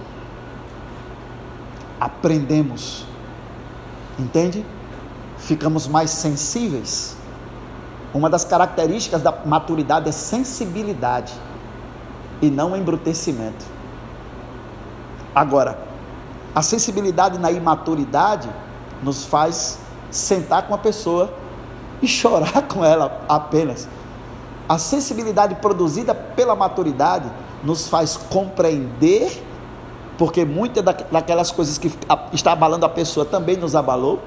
[1.99, 3.06] Aprendemos,
[4.18, 4.66] entende?
[5.38, 7.16] Ficamos mais sensíveis.
[8.14, 11.34] Uma das características da maturidade é sensibilidade
[12.41, 13.64] e não embrutecimento.
[15.34, 15.93] Agora,
[16.56, 18.49] a sensibilidade na imaturidade
[19.01, 19.80] nos faz
[20.12, 21.34] sentar com a pessoa
[22.01, 23.88] e chorar com ela apenas.
[24.68, 27.30] A sensibilidade produzida pela maturidade
[27.64, 29.43] nos faz compreender,
[30.18, 31.91] porque muitas daquelas coisas que
[32.32, 34.22] está abalando a pessoa também nos abalou,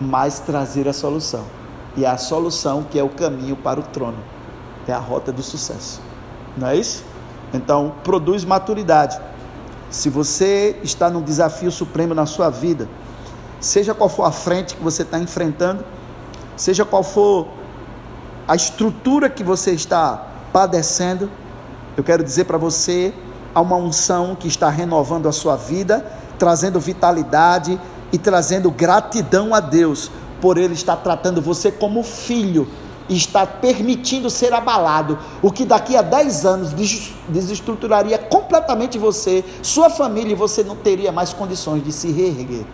[0.00, 1.44] mas trazer a solução.
[1.96, 4.18] E é a solução que é o caminho para o trono,
[4.86, 6.00] é a rota do sucesso.
[6.56, 7.04] Não é isso?
[7.52, 9.18] Então, produz maturidade.
[9.92, 12.88] Se você está num desafio supremo na sua vida,
[13.60, 15.84] seja qual for a frente que você está enfrentando,
[16.56, 17.46] seja qual for
[18.48, 21.30] a estrutura que você está padecendo,
[21.94, 23.12] eu quero dizer para você,
[23.54, 26.04] há uma unção que está renovando a sua vida,
[26.38, 27.78] trazendo vitalidade
[28.10, 32.66] e trazendo gratidão a Deus por Ele estar tratando você como filho
[33.12, 36.72] e está permitindo ser abalado, o que daqui a 10 anos
[37.28, 42.64] desestruturaria completamente você, sua família e você não teria mais condições de se reerguer.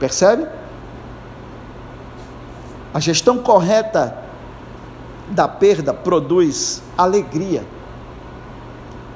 [0.00, 0.48] Percebe?
[2.92, 4.18] A gestão correta
[5.30, 7.64] da perda produz alegria.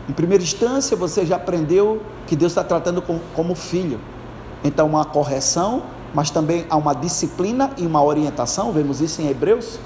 [0.08, 3.98] Em primeira instância, você já aprendeu que Deus está tratando com, como filho.
[4.62, 5.82] Então, uma correção,
[6.14, 8.72] mas também há uma disciplina e uma orientação.
[8.72, 9.78] Vemos isso em Hebreus.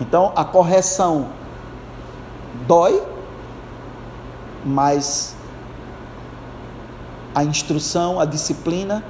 [0.00, 1.28] Então, a correção
[2.66, 3.02] dói,
[4.64, 5.36] mas
[7.34, 9.04] a instrução, a disciplina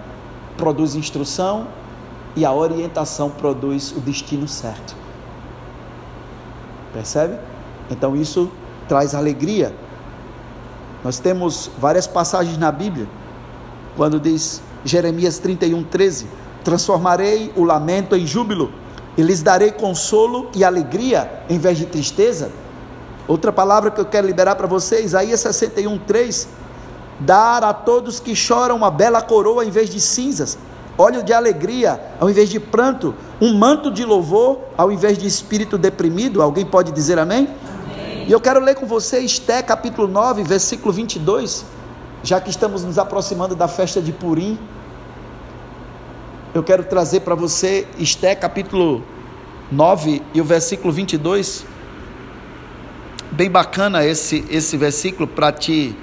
[0.57, 1.67] produz instrução
[2.37, 4.95] e a orientação produz o destino certo.
[6.93, 7.39] Percebe?
[7.91, 8.51] Então isso
[8.87, 9.75] traz alegria.
[11.03, 13.09] Nós temos várias passagens na Bíblia,
[13.97, 16.27] quando diz Jeremias 31, 13:
[16.65, 18.73] Transformarei o lamento em júbilo,
[19.17, 22.51] e lhes darei consolo e alegria em vez de tristeza.
[23.27, 26.49] Outra palavra que eu quero liberar para vocês, Isaías 61, 3:
[27.21, 30.57] Dar a todos que choram uma bela coroa em vez de cinzas,
[30.97, 35.77] óleo de alegria ao invés de pranto, um manto de louvor ao invés de espírito
[35.77, 36.41] deprimido.
[36.41, 37.49] Alguém pode dizer amém?
[37.83, 38.25] amém?
[38.29, 41.65] E eu quero ler com você Esté capítulo 9, versículo 22,
[42.23, 44.59] já que estamos nos aproximando da festa de Purim.
[46.55, 49.03] Eu quero trazer para você Esté capítulo
[49.71, 51.65] 9 e o versículo 22.
[53.31, 55.95] Bem bacana esse, esse versículo para te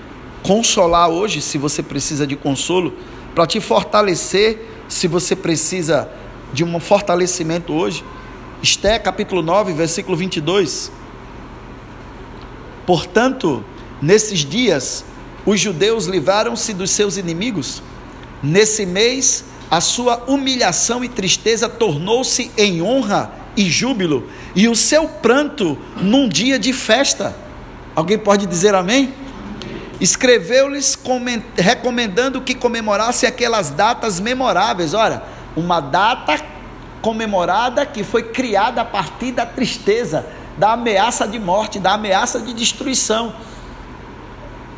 [0.44, 2.94] consolar hoje, se você precisa de consolo,
[3.34, 6.08] para te fortalecer se você precisa
[6.54, 8.04] de um fortalecimento hoje.
[8.62, 10.92] Esté capítulo 9, versículo 22.
[12.86, 13.66] Portanto,
[14.02, 15.04] nesses dias,
[15.46, 17.82] os judeus livraram-se dos seus inimigos.
[18.42, 25.08] Nesse mês, a sua humilhação e tristeza tornou-se em honra e júbilo, e o seu
[25.08, 27.36] pranto num dia de festa.
[27.96, 29.14] Alguém pode dizer amém?
[30.00, 30.98] Escreveu-lhes
[31.56, 34.94] recomendando que comemorassem aquelas datas memoráveis.
[34.94, 35.24] Ora,
[35.56, 36.38] uma data
[37.02, 40.26] comemorada que foi criada a partir da tristeza,
[40.58, 43.34] da ameaça de morte, da ameaça de destruição.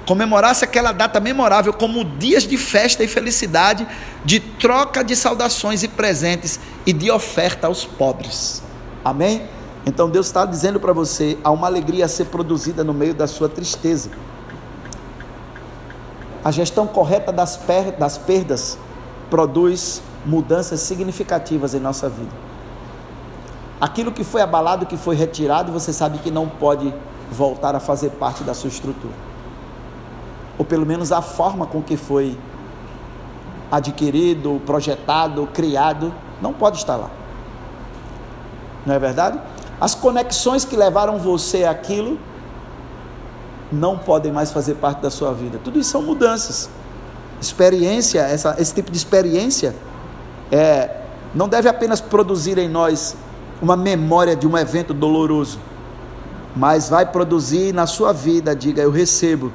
[0.08, 3.86] Comemorasse aquela data memorável como dias de festa e felicidade,
[4.24, 8.64] de troca de saudações e presentes e de oferta aos pobres.
[9.04, 9.46] Amém?
[9.86, 13.28] Então Deus está dizendo para você: há uma alegria a ser produzida no meio da
[13.28, 14.10] sua tristeza.
[16.42, 18.78] A gestão correta das, per das perdas
[19.30, 22.32] produz mudanças significativas em nossa vida.
[23.82, 26.94] Aquilo que foi abalado, que foi retirado, você sabe que não pode
[27.30, 29.27] voltar a fazer parte da sua estrutura.
[30.58, 32.38] Ou pelo menos a forma com que foi
[33.72, 37.10] adquirido, projetado, criado, não pode estar lá.
[38.86, 39.40] Não é verdade?
[39.80, 42.18] As conexões que levaram você àquilo
[43.72, 45.60] não podem mais fazer parte da sua vida.
[45.64, 46.70] Tudo isso são mudanças.
[47.42, 49.76] Experiência, essa, esse tipo de experiência
[50.52, 51.02] é,
[51.36, 53.16] não deve apenas produzir em nós
[53.62, 55.60] uma memória de um evento doloroso,
[56.56, 59.52] mas vai produzir na sua vida, diga eu recebo,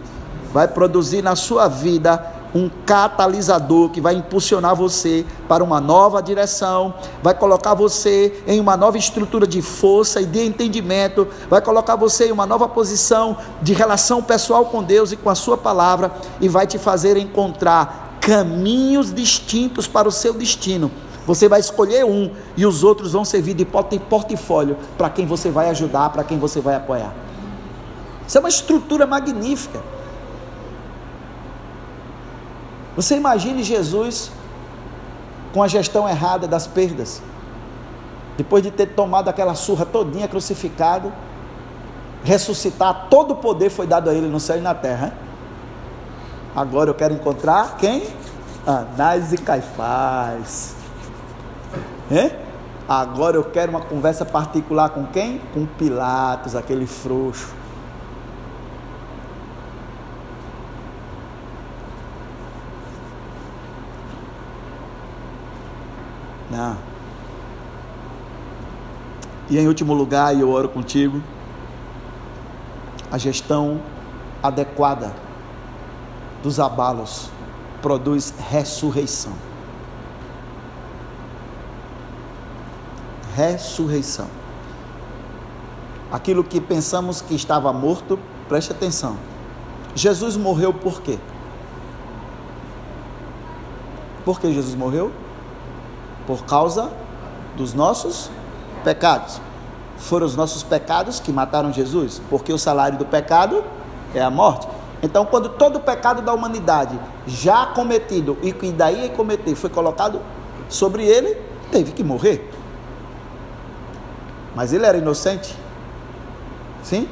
[0.53, 6.95] vai produzir na sua vida um catalisador que vai impulsionar você para uma nova direção,
[7.23, 12.29] vai colocar você em uma nova estrutura de força e de entendimento, vai colocar você
[12.29, 16.49] em uma nova posição de relação pessoal com Deus e com a Sua palavra e
[16.49, 20.91] vai te fazer encontrar caminhos distintos para o seu destino.
[21.27, 25.71] Você vai escolher um e os outros vão servir de portfólio para quem você vai
[25.71, 27.15] ajudar, para quem você vai apoiar.
[28.27, 29.81] Isso é uma estrutura magnífica.
[32.95, 34.31] Você imagine Jesus
[35.53, 37.23] com a gestão errada das perdas.
[38.37, 41.13] Depois de ter tomado aquela surra todinha crucificado,
[42.25, 45.13] ressuscitar, todo o poder foi dado a ele no céu e na terra.
[46.55, 48.03] Agora eu quero encontrar quem?
[48.67, 50.77] Anás e Caifás.
[52.11, 52.31] Hein?
[52.89, 55.41] Agora eu quero uma conversa particular com quem?
[55.55, 57.62] Com Pilatos, aquele frouxo.
[66.53, 66.77] Não.
[69.49, 71.23] E em último lugar, e eu oro contigo,
[73.11, 73.81] a gestão
[74.43, 75.15] adequada
[76.43, 77.31] dos abalos
[77.81, 79.33] produz ressurreição.
[83.35, 84.27] Ressurreição.
[86.13, 89.17] Aquilo que pensamos que estava morto, preste atenção.
[89.95, 91.19] Jesus morreu por quê?
[94.23, 95.11] Por que Jesus morreu?
[96.27, 96.91] Por causa
[97.57, 98.31] dos nossos
[98.85, 99.41] pecados.
[99.99, 103.63] Foram os nossos pecados que mataram Jesus, porque o salário do pecado
[104.15, 104.67] é a morte.
[105.03, 109.71] Então, quando todo o pecado da humanidade já cometido e que daí ia cometer foi
[109.71, 110.21] colocado
[110.69, 111.37] sobre ele,
[111.71, 112.51] teve que morrer.
[114.55, 115.57] Mas ele era inocente.
[116.83, 117.09] Sim?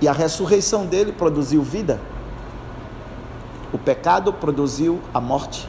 [0.00, 1.98] E a ressurreição dele produziu vida.
[3.72, 5.68] O pecado produziu a morte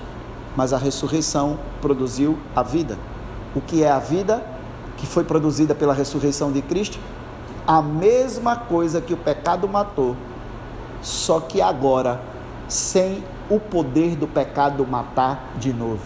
[0.57, 2.97] mas a ressurreição produziu a vida.
[3.55, 4.43] O que é a vida
[4.97, 6.97] que foi produzida pela ressurreição de Cristo?
[7.67, 10.15] A mesma coisa que o pecado matou,
[10.99, 12.19] só que agora
[12.67, 16.01] sem o poder do pecado matar de novo.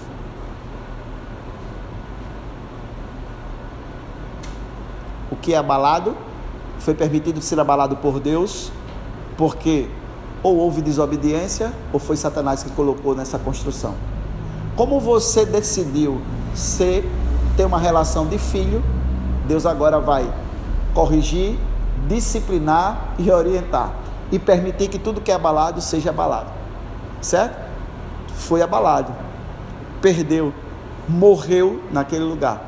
[5.32, 6.14] O que é abalado
[6.78, 8.70] foi permitido ser abalado por Deus,
[9.38, 9.88] porque
[10.44, 13.96] ou houve desobediência ou foi Satanás que colocou nessa construção.
[14.76, 16.22] Como você decidiu
[16.54, 17.10] ser,
[17.58, 18.84] ter uma relação de filho,
[19.48, 20.32] Deus agora vai
[20.94, 21.58] corrigir,
[22.08, 23.92] disciplinar e orientar.
[24.32, 26.50] E permitir que tudo que é abalado seja abalado.
[27.22, 27.56] Certo?
[28.34, 29.14] Foi abalado.
[30.02, 30.54] Perdeu.
[31.08, 32.62] Morreu naquele lugar.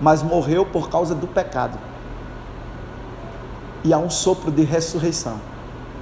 [0.00, 1.78] Mas morreu por causa do pecado.
[3.82, 5.40] E há um sopro de ressurreição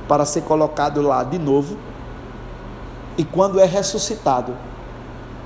[0.09, 1.77] para ser colocado lá de novo.
[3.17, 4.55] E quando é ressuscitado,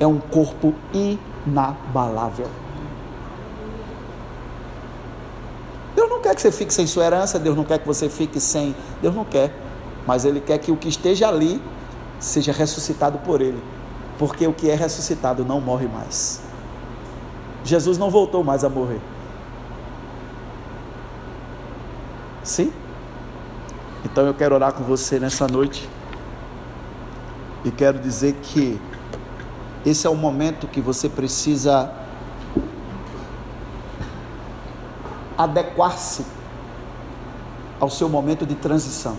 [0.01, 2.49] é um corpo inabalável.
[5.95, 8.41] Deus não quer que você fique sem sua herança, Deus não quer que você fique
[8.41, 8.75] sem.
[9.03, 9.53] Deus não quer.
[10.07, 11.63] Mas Ele quer que o que esteja ali
[12.19, 13.63] seja ressuscitado por Ele.
[14.19, 16.41] Porque o que é ressuscitado não morre mais.
[17.63, 19.01] Jesus não voltou mais a morrer.
[22.43, 22.73] Sim?
[24.03, 25.87] Então eu quero orar com você nessa noite.
[27.65, 28.81] E quero dizer que
[29.85, 31.91] esse é o momento que você precisa
[35.37, 36.25] adequar-se
[37.81, 39.17] ao seu momento de transição.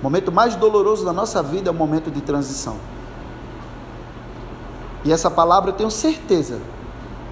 [0.00, 2.76] O momento mais doloroso da nossa vida é o momento de transição.
[5.04, 6.58] E essa palavra eu tenho certeza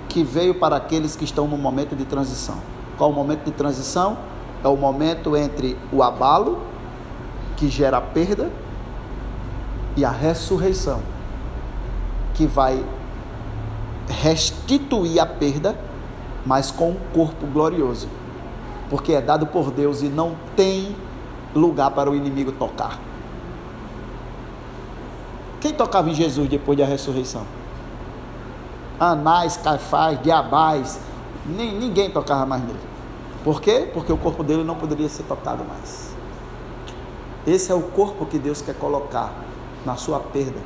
[0.09, 2.57] que veio para aqueles que estão no momento de transição.
[2.97, 4.17] Qual o momento de transição?
[4.63, 6.63] É o momento entre o abalo,
[7.57, 8.51] que gera perda,
[9.97, 11.01] e a ressurreição,
[12.35, 12.85] que vai
[14.09, 15.79] restituir a perda,
[16.45, 18.09] mas com um corpo glorioso,
[18.91, 20.95] porque é dado por Deus e não tem
[21.55, 22.99] lugar para o inimigo tocar.
[25.61, 27.47] Quem tocava em Jesus depois da ressurreição?
[29.01, 31.01] Anás, Caifás, Diabás,
[31.47, 32.79] ninguém tocava mais nele.
[33.43, 33.91] Por quê?
[33.93, 36.15] Porque o corpo dele não poderia ser tocado mais.
[37.47, 39.33] Esse é o corpo que Deus quer colocar
[39.85, 40.61] na sua perda,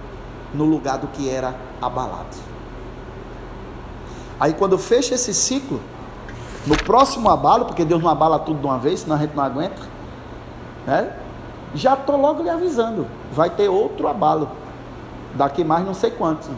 [0.53, 2.37] no lugar do que era abalado.
[4.41, 5.81] Aí quando fecha esse ciclo,
[6.67, 9.43] no próximo abalo, porque Deus não abala tudo de uma vez, senão a gente não
[9.43, 9.83] aguenta,
[10.87, 11.13] né?
[11.75, 14.49] Já estou logo lhe avisando, vai ter outro abalo,
[15.35, 16.49] daqui mais não sei quantos,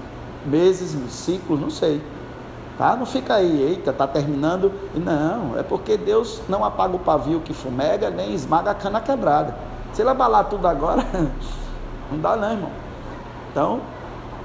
[0.46, 2.02] meses, ciclos, não sei.
[2.78, 2.96] Tá?
[2.96, 4.72] Não fica aí, eita, está terminando.
[4.94, 9.54] Não, é porque Deus não apaga o pavio que fumega, nem esmaga a cana quebrada.
[9.92, 11.04] Se ele abalar tudo agora,
[12.10, 12.70] não dá não, irmão.
[13.50, 13.80] Então,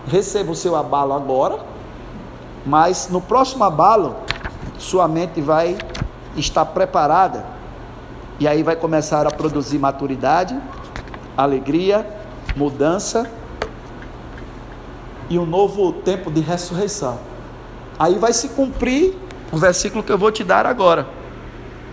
[0.08, 1.60] receba o seu abalo agora,
[2.66, 4.16] mas no próximo abalo,
[4.78, 5.78] sua mente vai
[6.36, 7.46] estar preparada
[8.40, 10.60] e aí vai começar a produzir maturidade,
[11.38, 12.06] alegria,
[12.56, 13.30] mudança
[15.30, 17.20] e um novo tempo de ressurreição.
[17.98, 19.16] Aí vai se cumprir
[19.52, 21.08] o versículo que eu vou te dar agora.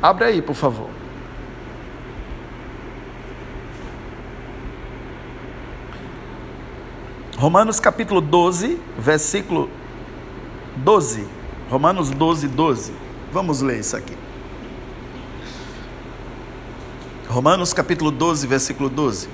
[0.02, 0.88] Abre aí, por favor.
[7.42, 9.68] Romanos capítulo 12, versículo
[10.76, 11.26] 12.
[11.68, 12.92] Romanos 12, 12.
[13.32, 14.16] Vamos ler isso aqui.
[17.26, 19.28] Romanos capítulo 12, versículo 12.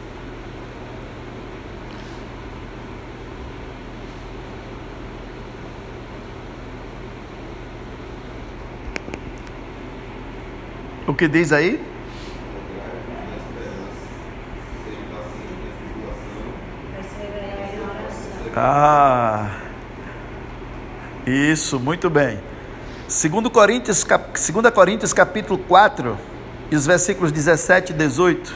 [11.06, 11.78] O que diz aí?
[18.60, 19.50] Ah,
[21.24, 22.40] isso, muito bem.
[23.06, 26.18] Segundo Coríntios, 2 Coríntios capítulo 4,
[26.68, 28.52] e os versículos 17 e 18.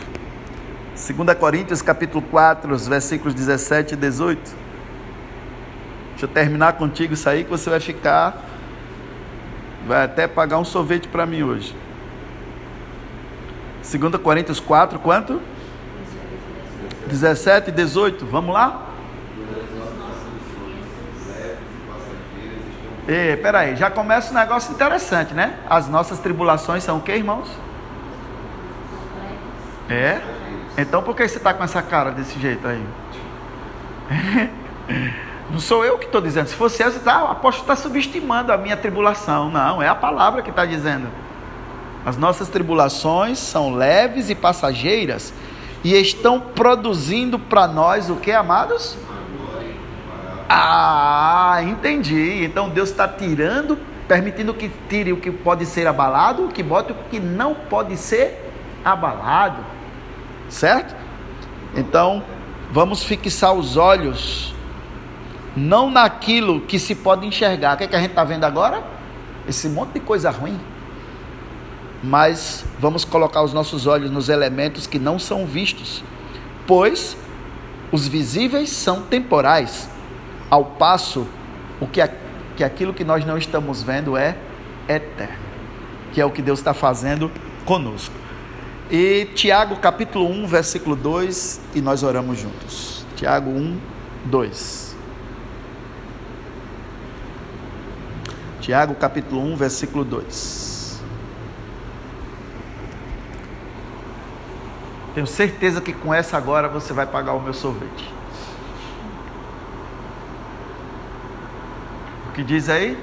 [0.96, 4.40] 2 Coríntios capítulo 4, os versículos 17 e 18.
[6.10, 8.42] Deixa eu terminar contigo isso aí que você vai ficar.
[9.86, 11.76] Vai até pagar um sorvete para mim hoje.
[13.88, 15.40] 2 Coríntios 4, quanto?
[17.06, 18.26] 17 e 18.
[18.26, 18.88] Vamos lá?
[23.08, 25.58] E, peraí, já começa um negócio interessante, né?
[25.68, 27.48] As nossas tribulações são o que, irmãos?
[29.88, 30.20] É?
[30.78, 32.82] Então por que você está com essa cara desse jeito aí?
[35.50, 36.46] Não sou eu que estou dizendo.
[36.46, 39.50] Se fosse eu, você ah, o apóstolo está subestimando a minha tribulação.
[39.50, 41.08] Não, é a palavra que está dizendo.
[42.06, 45.32] As nossas tribulações são leves e passageiras
[45.84, 48.96] e estão produzindo para nós o que, amados?
[50.54, 52.44] Ah, entendi.
[52.44, 56.96] Então Deus está tirando, permitindo que tire o que pode ser abalado, que bote o
[57.10, 58.52] que não pode ser
[58.84, 59.64] abalado.
[60.50, 60.94] Certo?
[61.74, 62.22] Então,
[62.70, 64.54] vamos fixar os olhos
[65.56, 67.74] não naquilo que se pode enxergar.
[67.74, 68.84] O que, é que a gente está vendo agora?
[69.48, 70.60] Esse monte de coisa ruim.
[72.02, 76.04] Mas vamos colocar os nossos olhos nos elementos que não são vistos,
[76.66, 77.16] pois
[77.90, 79.88] os visíveis são temporais,
[80.52, 81.26] ao passo
[81.80, 82.06] o que,
[82.58, 84.36] que aquilo que nós não estamos vendo é
[84.86, 85.38] eterno,
[86.12, 87.30] que é o que Deus está fazendo
[87.64, 88.14] conosco.
[88.90, 93.06] E Tiago capítulo 1, versículo 2, e nós oramos juntos.
[93.16, 93.80] Tiago 1,
[94.26, 94.94] 2.
[98.60, 101.02] Tiago capítulo 1, versículo 2.
[105.14, 108.21] Tenho certeza que com essa agora você vai pagar o meu sorvete.
[112.42, 112.98] Que diz aí?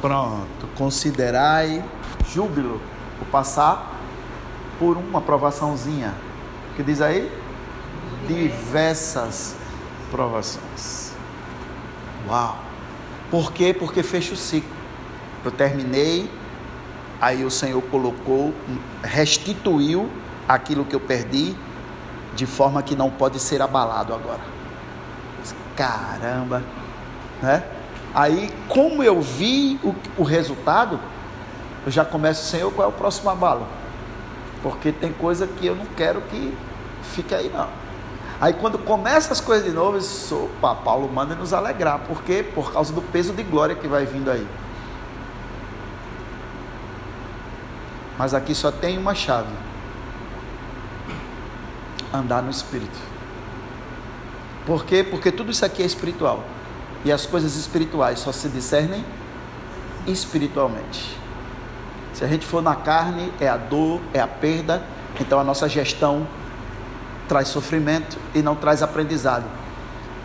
[0.00, 1.84] Pronto, considerai
[2.26, 2.80] júbilo
[3.22, 3.96] o passar
[4.78, 6.12] por uma provaçãozinha.
[6.74, 7.30] que diz aí?
[8.26, 9.54] Diversas
[10.10, 11.12] provações.
[12.28, 12.58] Uau!
[13.30, 13.72] Por quê?
[13.72, 14.68] Porque fecha o ciclo.
[15.44, 16.28] Eu terminei,
[17.20, 18.52] aí o Senhor colocou,
[19.00, 20.10] restituiu
[20.48, 21.54] aquilo que eu perdi,
[22.40, 24.40] de forma que não pode ser abalado agora.
[25.76, 26.62] Caramba,
[27.42, 27.62] né?
[28.14, 30.98] Aí, como eu vi o, o resultado,
[31.84, 33.66] eu já começo, Senhor, qual é o próximo abalo?
[34.62, 36.56] Porque tem coisa que eu não quero que
[37.14, 37.68] fique aí, não.
[38.40, 41.98] Aí quando começa as coisas de novo, eu disse, opa, Paulo manda nos alegrar.
[41.98, 42.42] Por quê?
[42.42, 44.48] Por causa do peso de glória que vai vindo aí.
[48.16, 49.52] Mas aqui só tem uma chave:
[52.12, 52.98] andar no Espírito.
[54.66, 55.02] Por quê?
[55.02, 56.44] Porque tudo isso aqui é espiritual.
[57.04, 59.04] E as coisas espirituais só se discernem
[60.06, 61.16] espiritualmente.
[62.12, 64.82] Se a gente for na carne, é a dor, é a perda.
[65.18, 66.26] Então a nossa gestão
[67.26, 69.46] traz sofrimento e não traz aprendizado.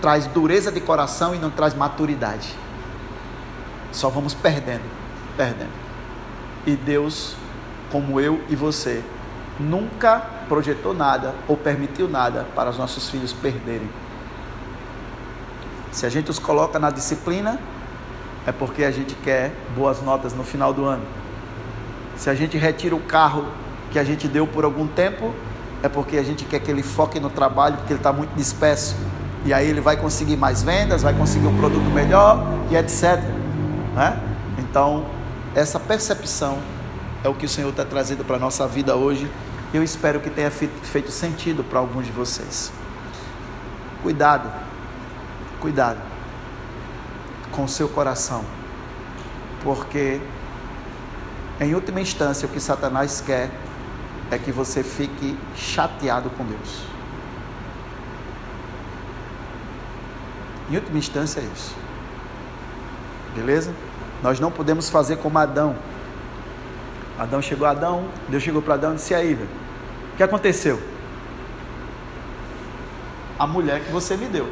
[0.02, 2.54] Traz dureza de coração e não traz maturidade.
[3.92, 4.84] Só vamos perdendo,
[5.38, 5.72] perdendo.
[6.66, 7.36] E Deus
[7.92, 9.02] como eu e você,
[9.60, 13.90] nunca projetou nada ou permitiu nada para os nossos filhos perderem.
[15.92, 17.60] Se a gente os coloca na disciplina,
[18.46, 21.04] é porque a gente quer boas notas no final do ano.
[22.18, 23.46] Se a gente retira o carro
[23.92, 25.34] que a gente deu por algum tempo,
[25.82, 28.96] é porque a gente quer que ele foque no trabalho, porque ele está muito disperso.
[29.46, 33.22] E aí ele vai conseguir mais vendas, vai conseguir um produto melhor e etc.
[33.94, 34.20] Né?
[34.58, 35.06] Então,
[35.54, 36.58] essa percepção
[37.24, 39.30] é o que o Senhor está trazendo para a nossa vida hoje.
[39.74, 42.72] Eu espero que tenha feito sentido para alguns de vocês.
[44.02, 44.52] Cuidado,
[45.60, 46.00] cuidado
[47.52, 48.44] com o seu coração,
[49.64, 50.22] porque
[51.60, 53.50] em última instância o que Satanás quer
[54.30, 56.84] é que você fique chateado com Deus.
[60.70, 61.76] Em última instância é isso.
[63.36, 63.74] Beleza?
[64.22, 65.76] Nós não podemos fazer como Adão
[67.18, 69.50] Adão chegou a Adão, Deus chegou para Adão e disse: aí, velho,
[70.14, 70.82] o que aconteceu?
[73.40, 74.50] A mulher que você me deu.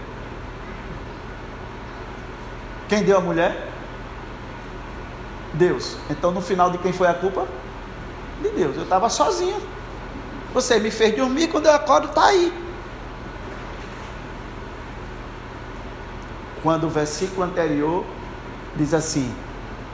[2.87, 3.69] Quem deu a mulher?
[5.53, 5.97] Deus.
[6.09, 7.47] Então no final de quem foi a culpa?
[8.41, 8.75] De Deus.
[8.75, 9.61] Eu estava sozinho.
[10.53, 12.53] Você me fez dormir, quando eu acordo, está aí.
[16.61, 18.05] Quando o versículo anterior
[18.75, 19.33] diz assim: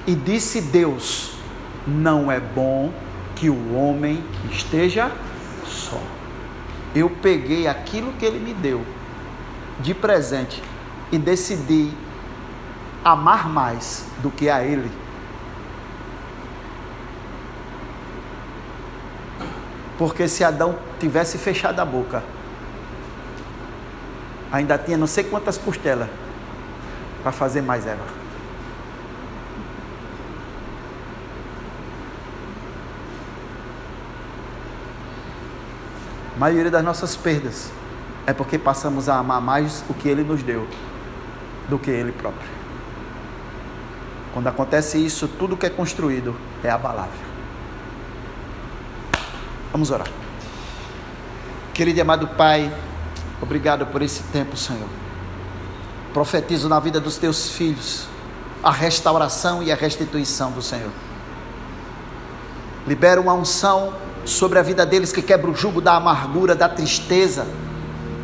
[0.06, 1.39] E disse Deus:
[1.88, 2.92] não é bom
[3.36, 5.12] que o homem esteja
[5.66, 6.02] só.
[6.94, 8.84] Eu peguei aquilo que ele me deu
[9.80, 10.62] de presente
[11.12, 11.92] e decidi
[13.04, 14.92] amar mais do que a ele.
[19.98, 22.24] Porque se Adão tivesse fechado a boca,
[24.52, 26.10] ainda tinha não sei quantas costelas
[27.22, 28.19] para fazer mais Eva.
[36.40, 37.70] A maioria das nossas perdas
[38.26, 40.66] é porque passamos a amar mais o que Ele nos deu
[41.68, 42.50] do que Ele próprio.
[44.34, 46.34] Quando acontece isso, tudo que é construído
[46.64, 47.20] é abalável.
[49.74, 50.08] Vamos orar.
[51.74, 52.74] Querido e amado Pai,
[53.42, 54.88] obrigado por esse tempo, Senhor.
[56.14, 58.08] Profetizo na vida dos teus filhos
[58.64, 60.92] a restauração e a restituição do Senhor.
[62.88, 63.94] Libera uma unção
[64.26, 67.48] sobre a vida deles que quebra o jugo da amargura, da tristeza,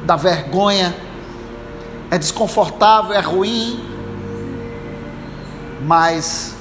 [0.03, 0.95] da vergonha.
[2.11, 3.83] É desconfortável, é ruim,
[5.85, 6.55] mas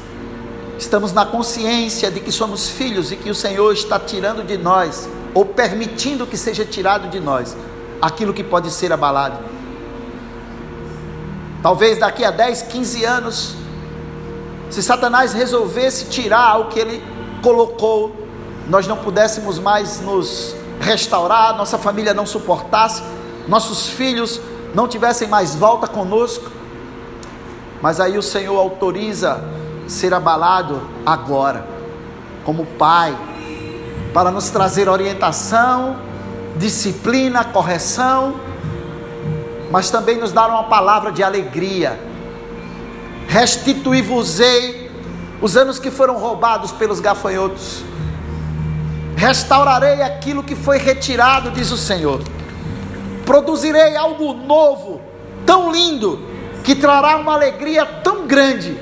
[0.79, 5.09] estamos na consciência de que somos filhos e que o Senhor está tirando de nós,
[5.35, 7.57] ou permitindo que seja tirado de nós,
[8.01, 9.39] aquilo que pode ser abalado.
[11.63, 13.55] Talvez daqui a 10, 15 anos,
[14.71, 17.03] se Satanás resolvesse tirar o que ele
[17.43, 18.24] colocou
[18.69, 23.03] nós não pudéssemos mais nos restaurar, nossa família não suportasse,
[23.47, 24.41] nossos filhos
[24.75, 26.51] não tivessem mais volta conosco.
[27.81, 29.45] Mas aí o Senhor autoriza
[29.87, 31.67] ser abalado agora,
[32.45, 33.15] como Pai,
[34.13, 35.97] para nos trazer orientação,
[36.57, 38.37] disciplina, correção,
[39.71, 42.01] mas também nos dar uma palavra de alegria.
[43.29, 44.91] Restituí-vos-ei
[45.43, 47.83] os anos que foram roubados pelos gafanhotos
[49.25, 52.21] Restaurarei aquilo que foi retirado, diz o Senhor.
[53.25, 55.01] Produzirei algo novo,
[55.47, 56.21] tão lindo,
[56.63, 58.79] que trará uma alegria tão grande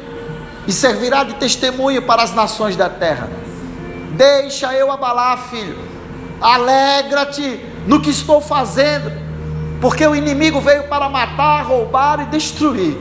[0.66, 3.30] e servirá de testemunho para as nações da terra.
[4.16, 5.78] Deixa eu abalar, filho.
[6.40, 9.12] alegra-te no que estou fazendo,
[9.80, 12.98] porque o inimigo veio para matar, roubar e destruir.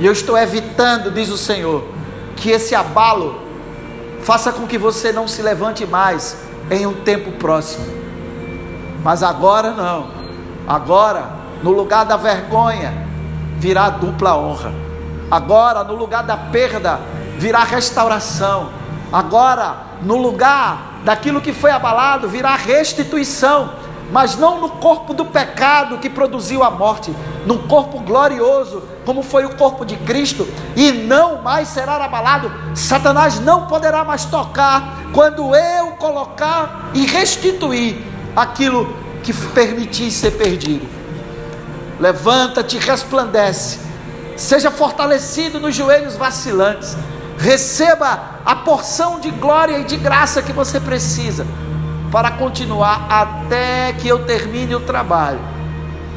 [0.00, 1.86] E eu estou evitando, diz o Senhor,
[2.36, 3.51] que esse abalo
[4.22, 6.36] faça com que você não se levante mais
[6.70, 7.84] em um tempo próximo.
[9.02, 10.08] Mas agora não.
[10.66, 11.30] Agora,
[11.62, 12.92] no lugar da vergonha,
[13.58, 14.72] virá dupla honra.
[15.30, 17.00] Agora, no lugar da perda,
[17.38, 18.70] virá restauração.
[19.12, 23.81] Agora, no lugar daquilo que foi abalado, virá restituição
[24.12, 29.46] mas não no corpo do pecado que produziu a morte, num corpo glorioso, como foi
[29.46, 30.46] o corpo de Cristo,
[30.76, 32.52] e não mais será abalado.
[32.74, 38.04] Satanás não poderá mais tocar quando eu colocar e restituir
[38.36, 40.86] aquilo que permiti ser perdido.
[41.98, 43.80] Levanta-te, resplandece,
[44.36, 46.98] seja fortalecido nos joelhos vacilantes,
[47.38, 51.46] receba a porção de glória e de graça que você precisa
[52.12, 55.40] para continuar até que eu termine o trabalho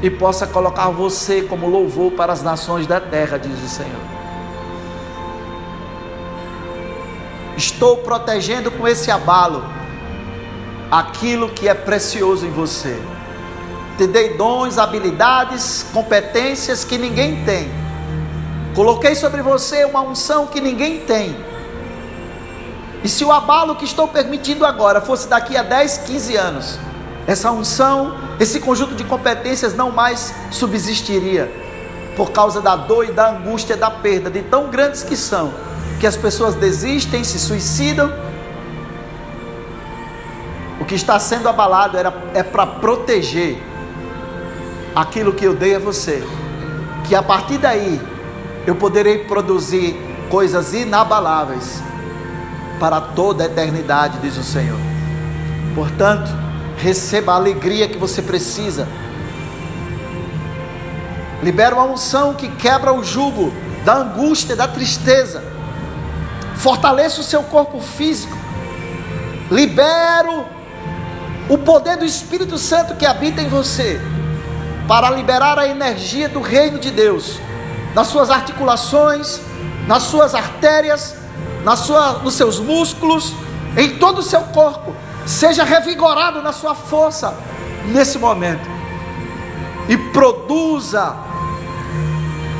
[0.01, 4.01] e possa colocar você como louvor para as nações da terra, diz o Senhor.
[7.55, 9.63] Estou protegendo com esse abalo
[10.91, 13.01] aquilo que é precioso em você.
[13.97, 17.71] Te dei dons, habilidades, competências que ninguém tem.
[18.75, 21.54] Coloquei sobre você uma unção que ninguém tem
[23.05, 26.79] e se o abalo que estou permitindo agora fosse daqui a 10, 15 anos,
[27.27, 31.53] essa unção, esse conjunto de competências não mais subsistiria,
[32.17, 35.53] por causa da dor e da angústia da perda, de tão grandes que são,
[35.99, 38.11] que as pessoas desistem, se suicidam.
[40.81, 43.61] O que está sendo abalado era, é para proteger
[44.95, 46.27] aquilo que eu dei a você,
[47.07, 48.01] que a partir daí
[48.65, 49.95] eu poderei produzir
[50.27, 51.83] coisas inabaláveis
[52.79, 54.79] para toda a eternidade, diz o Senhor.
[55.73, 56.31] Portanto,
[56.77, 58.87] receba a alegria que você precisa.
[61.43, 63.53] Libera uma unção que quebra o jugo
[63.83, 65.43] da angústia, da tristeza.
[66.55, 68.35] Fortaleça o seu corpo físico.
[69.51, 70.45] Libero
[71.49, 74.01] o poder do Espírito Santo que habita em você
[74.87, 77.39] para liberar a energia do reino de Deus
[77.93, 79.39] nas suas articulações,
[79.87, 81.15] nas suas artérias,
[81.65, 83.33] na sua, nos seus músculos,
[83.75, 84.95] em todo o seu corpo.
[85.25, 87.35] Seja revigorado na sua força
[87.87, 88.69] nesse momento.
[89.89, 91.15] E produza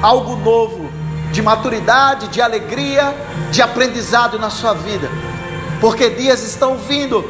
[0.02, 0.90] algo novo,
[1.32, 3.16] de maturidade, de alegria,
[3.52, 5.10] de aprendizado na sua vida.
[5.80, 7.24] Porque dias estão vindo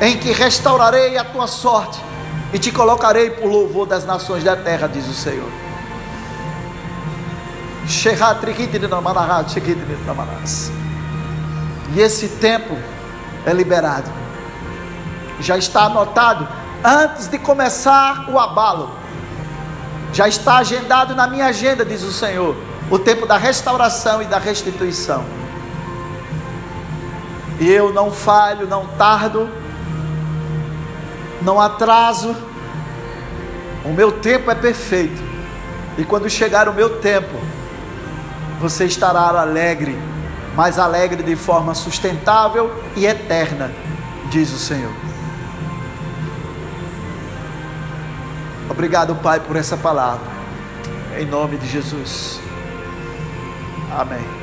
[0.00, 2.00] em que restaurarei a tua sorte
[2.52, 5.48] e te colocarei por louvor das nações da terra, diz o Senhor.
[11.94, 12.76] E esse tempo
[13.44, 14.10] é liberado.
[15.40, 16.48] Já está anotado
[16.84, 18.90] antes de começar o abalo.
[20.12, 22.56] Já está agendado na minha agenda, diz o Senhor,
[22.90, 25.24] o tempo da restauração e da restituição.
[27.60, 29.48] E eu não falho, não tardo,
[31.42, 32.34] não atraso.
[33.84, 35.22] O meu tempo é perfeito.
[35.98, 37.38] E quando chegar o meu tempo,
[38.60, 40.11] você estará alegre
[40.54, 43.72] mas alegre de forma sustentável e eterna,
[44.30, 44.92] diz o Senhor.
[48.68, 50.30] Obrigado, Pai, por essa palavra.
[51.18, 52.40] Em nome de Jesus.
[53.90, 54.41] Amém.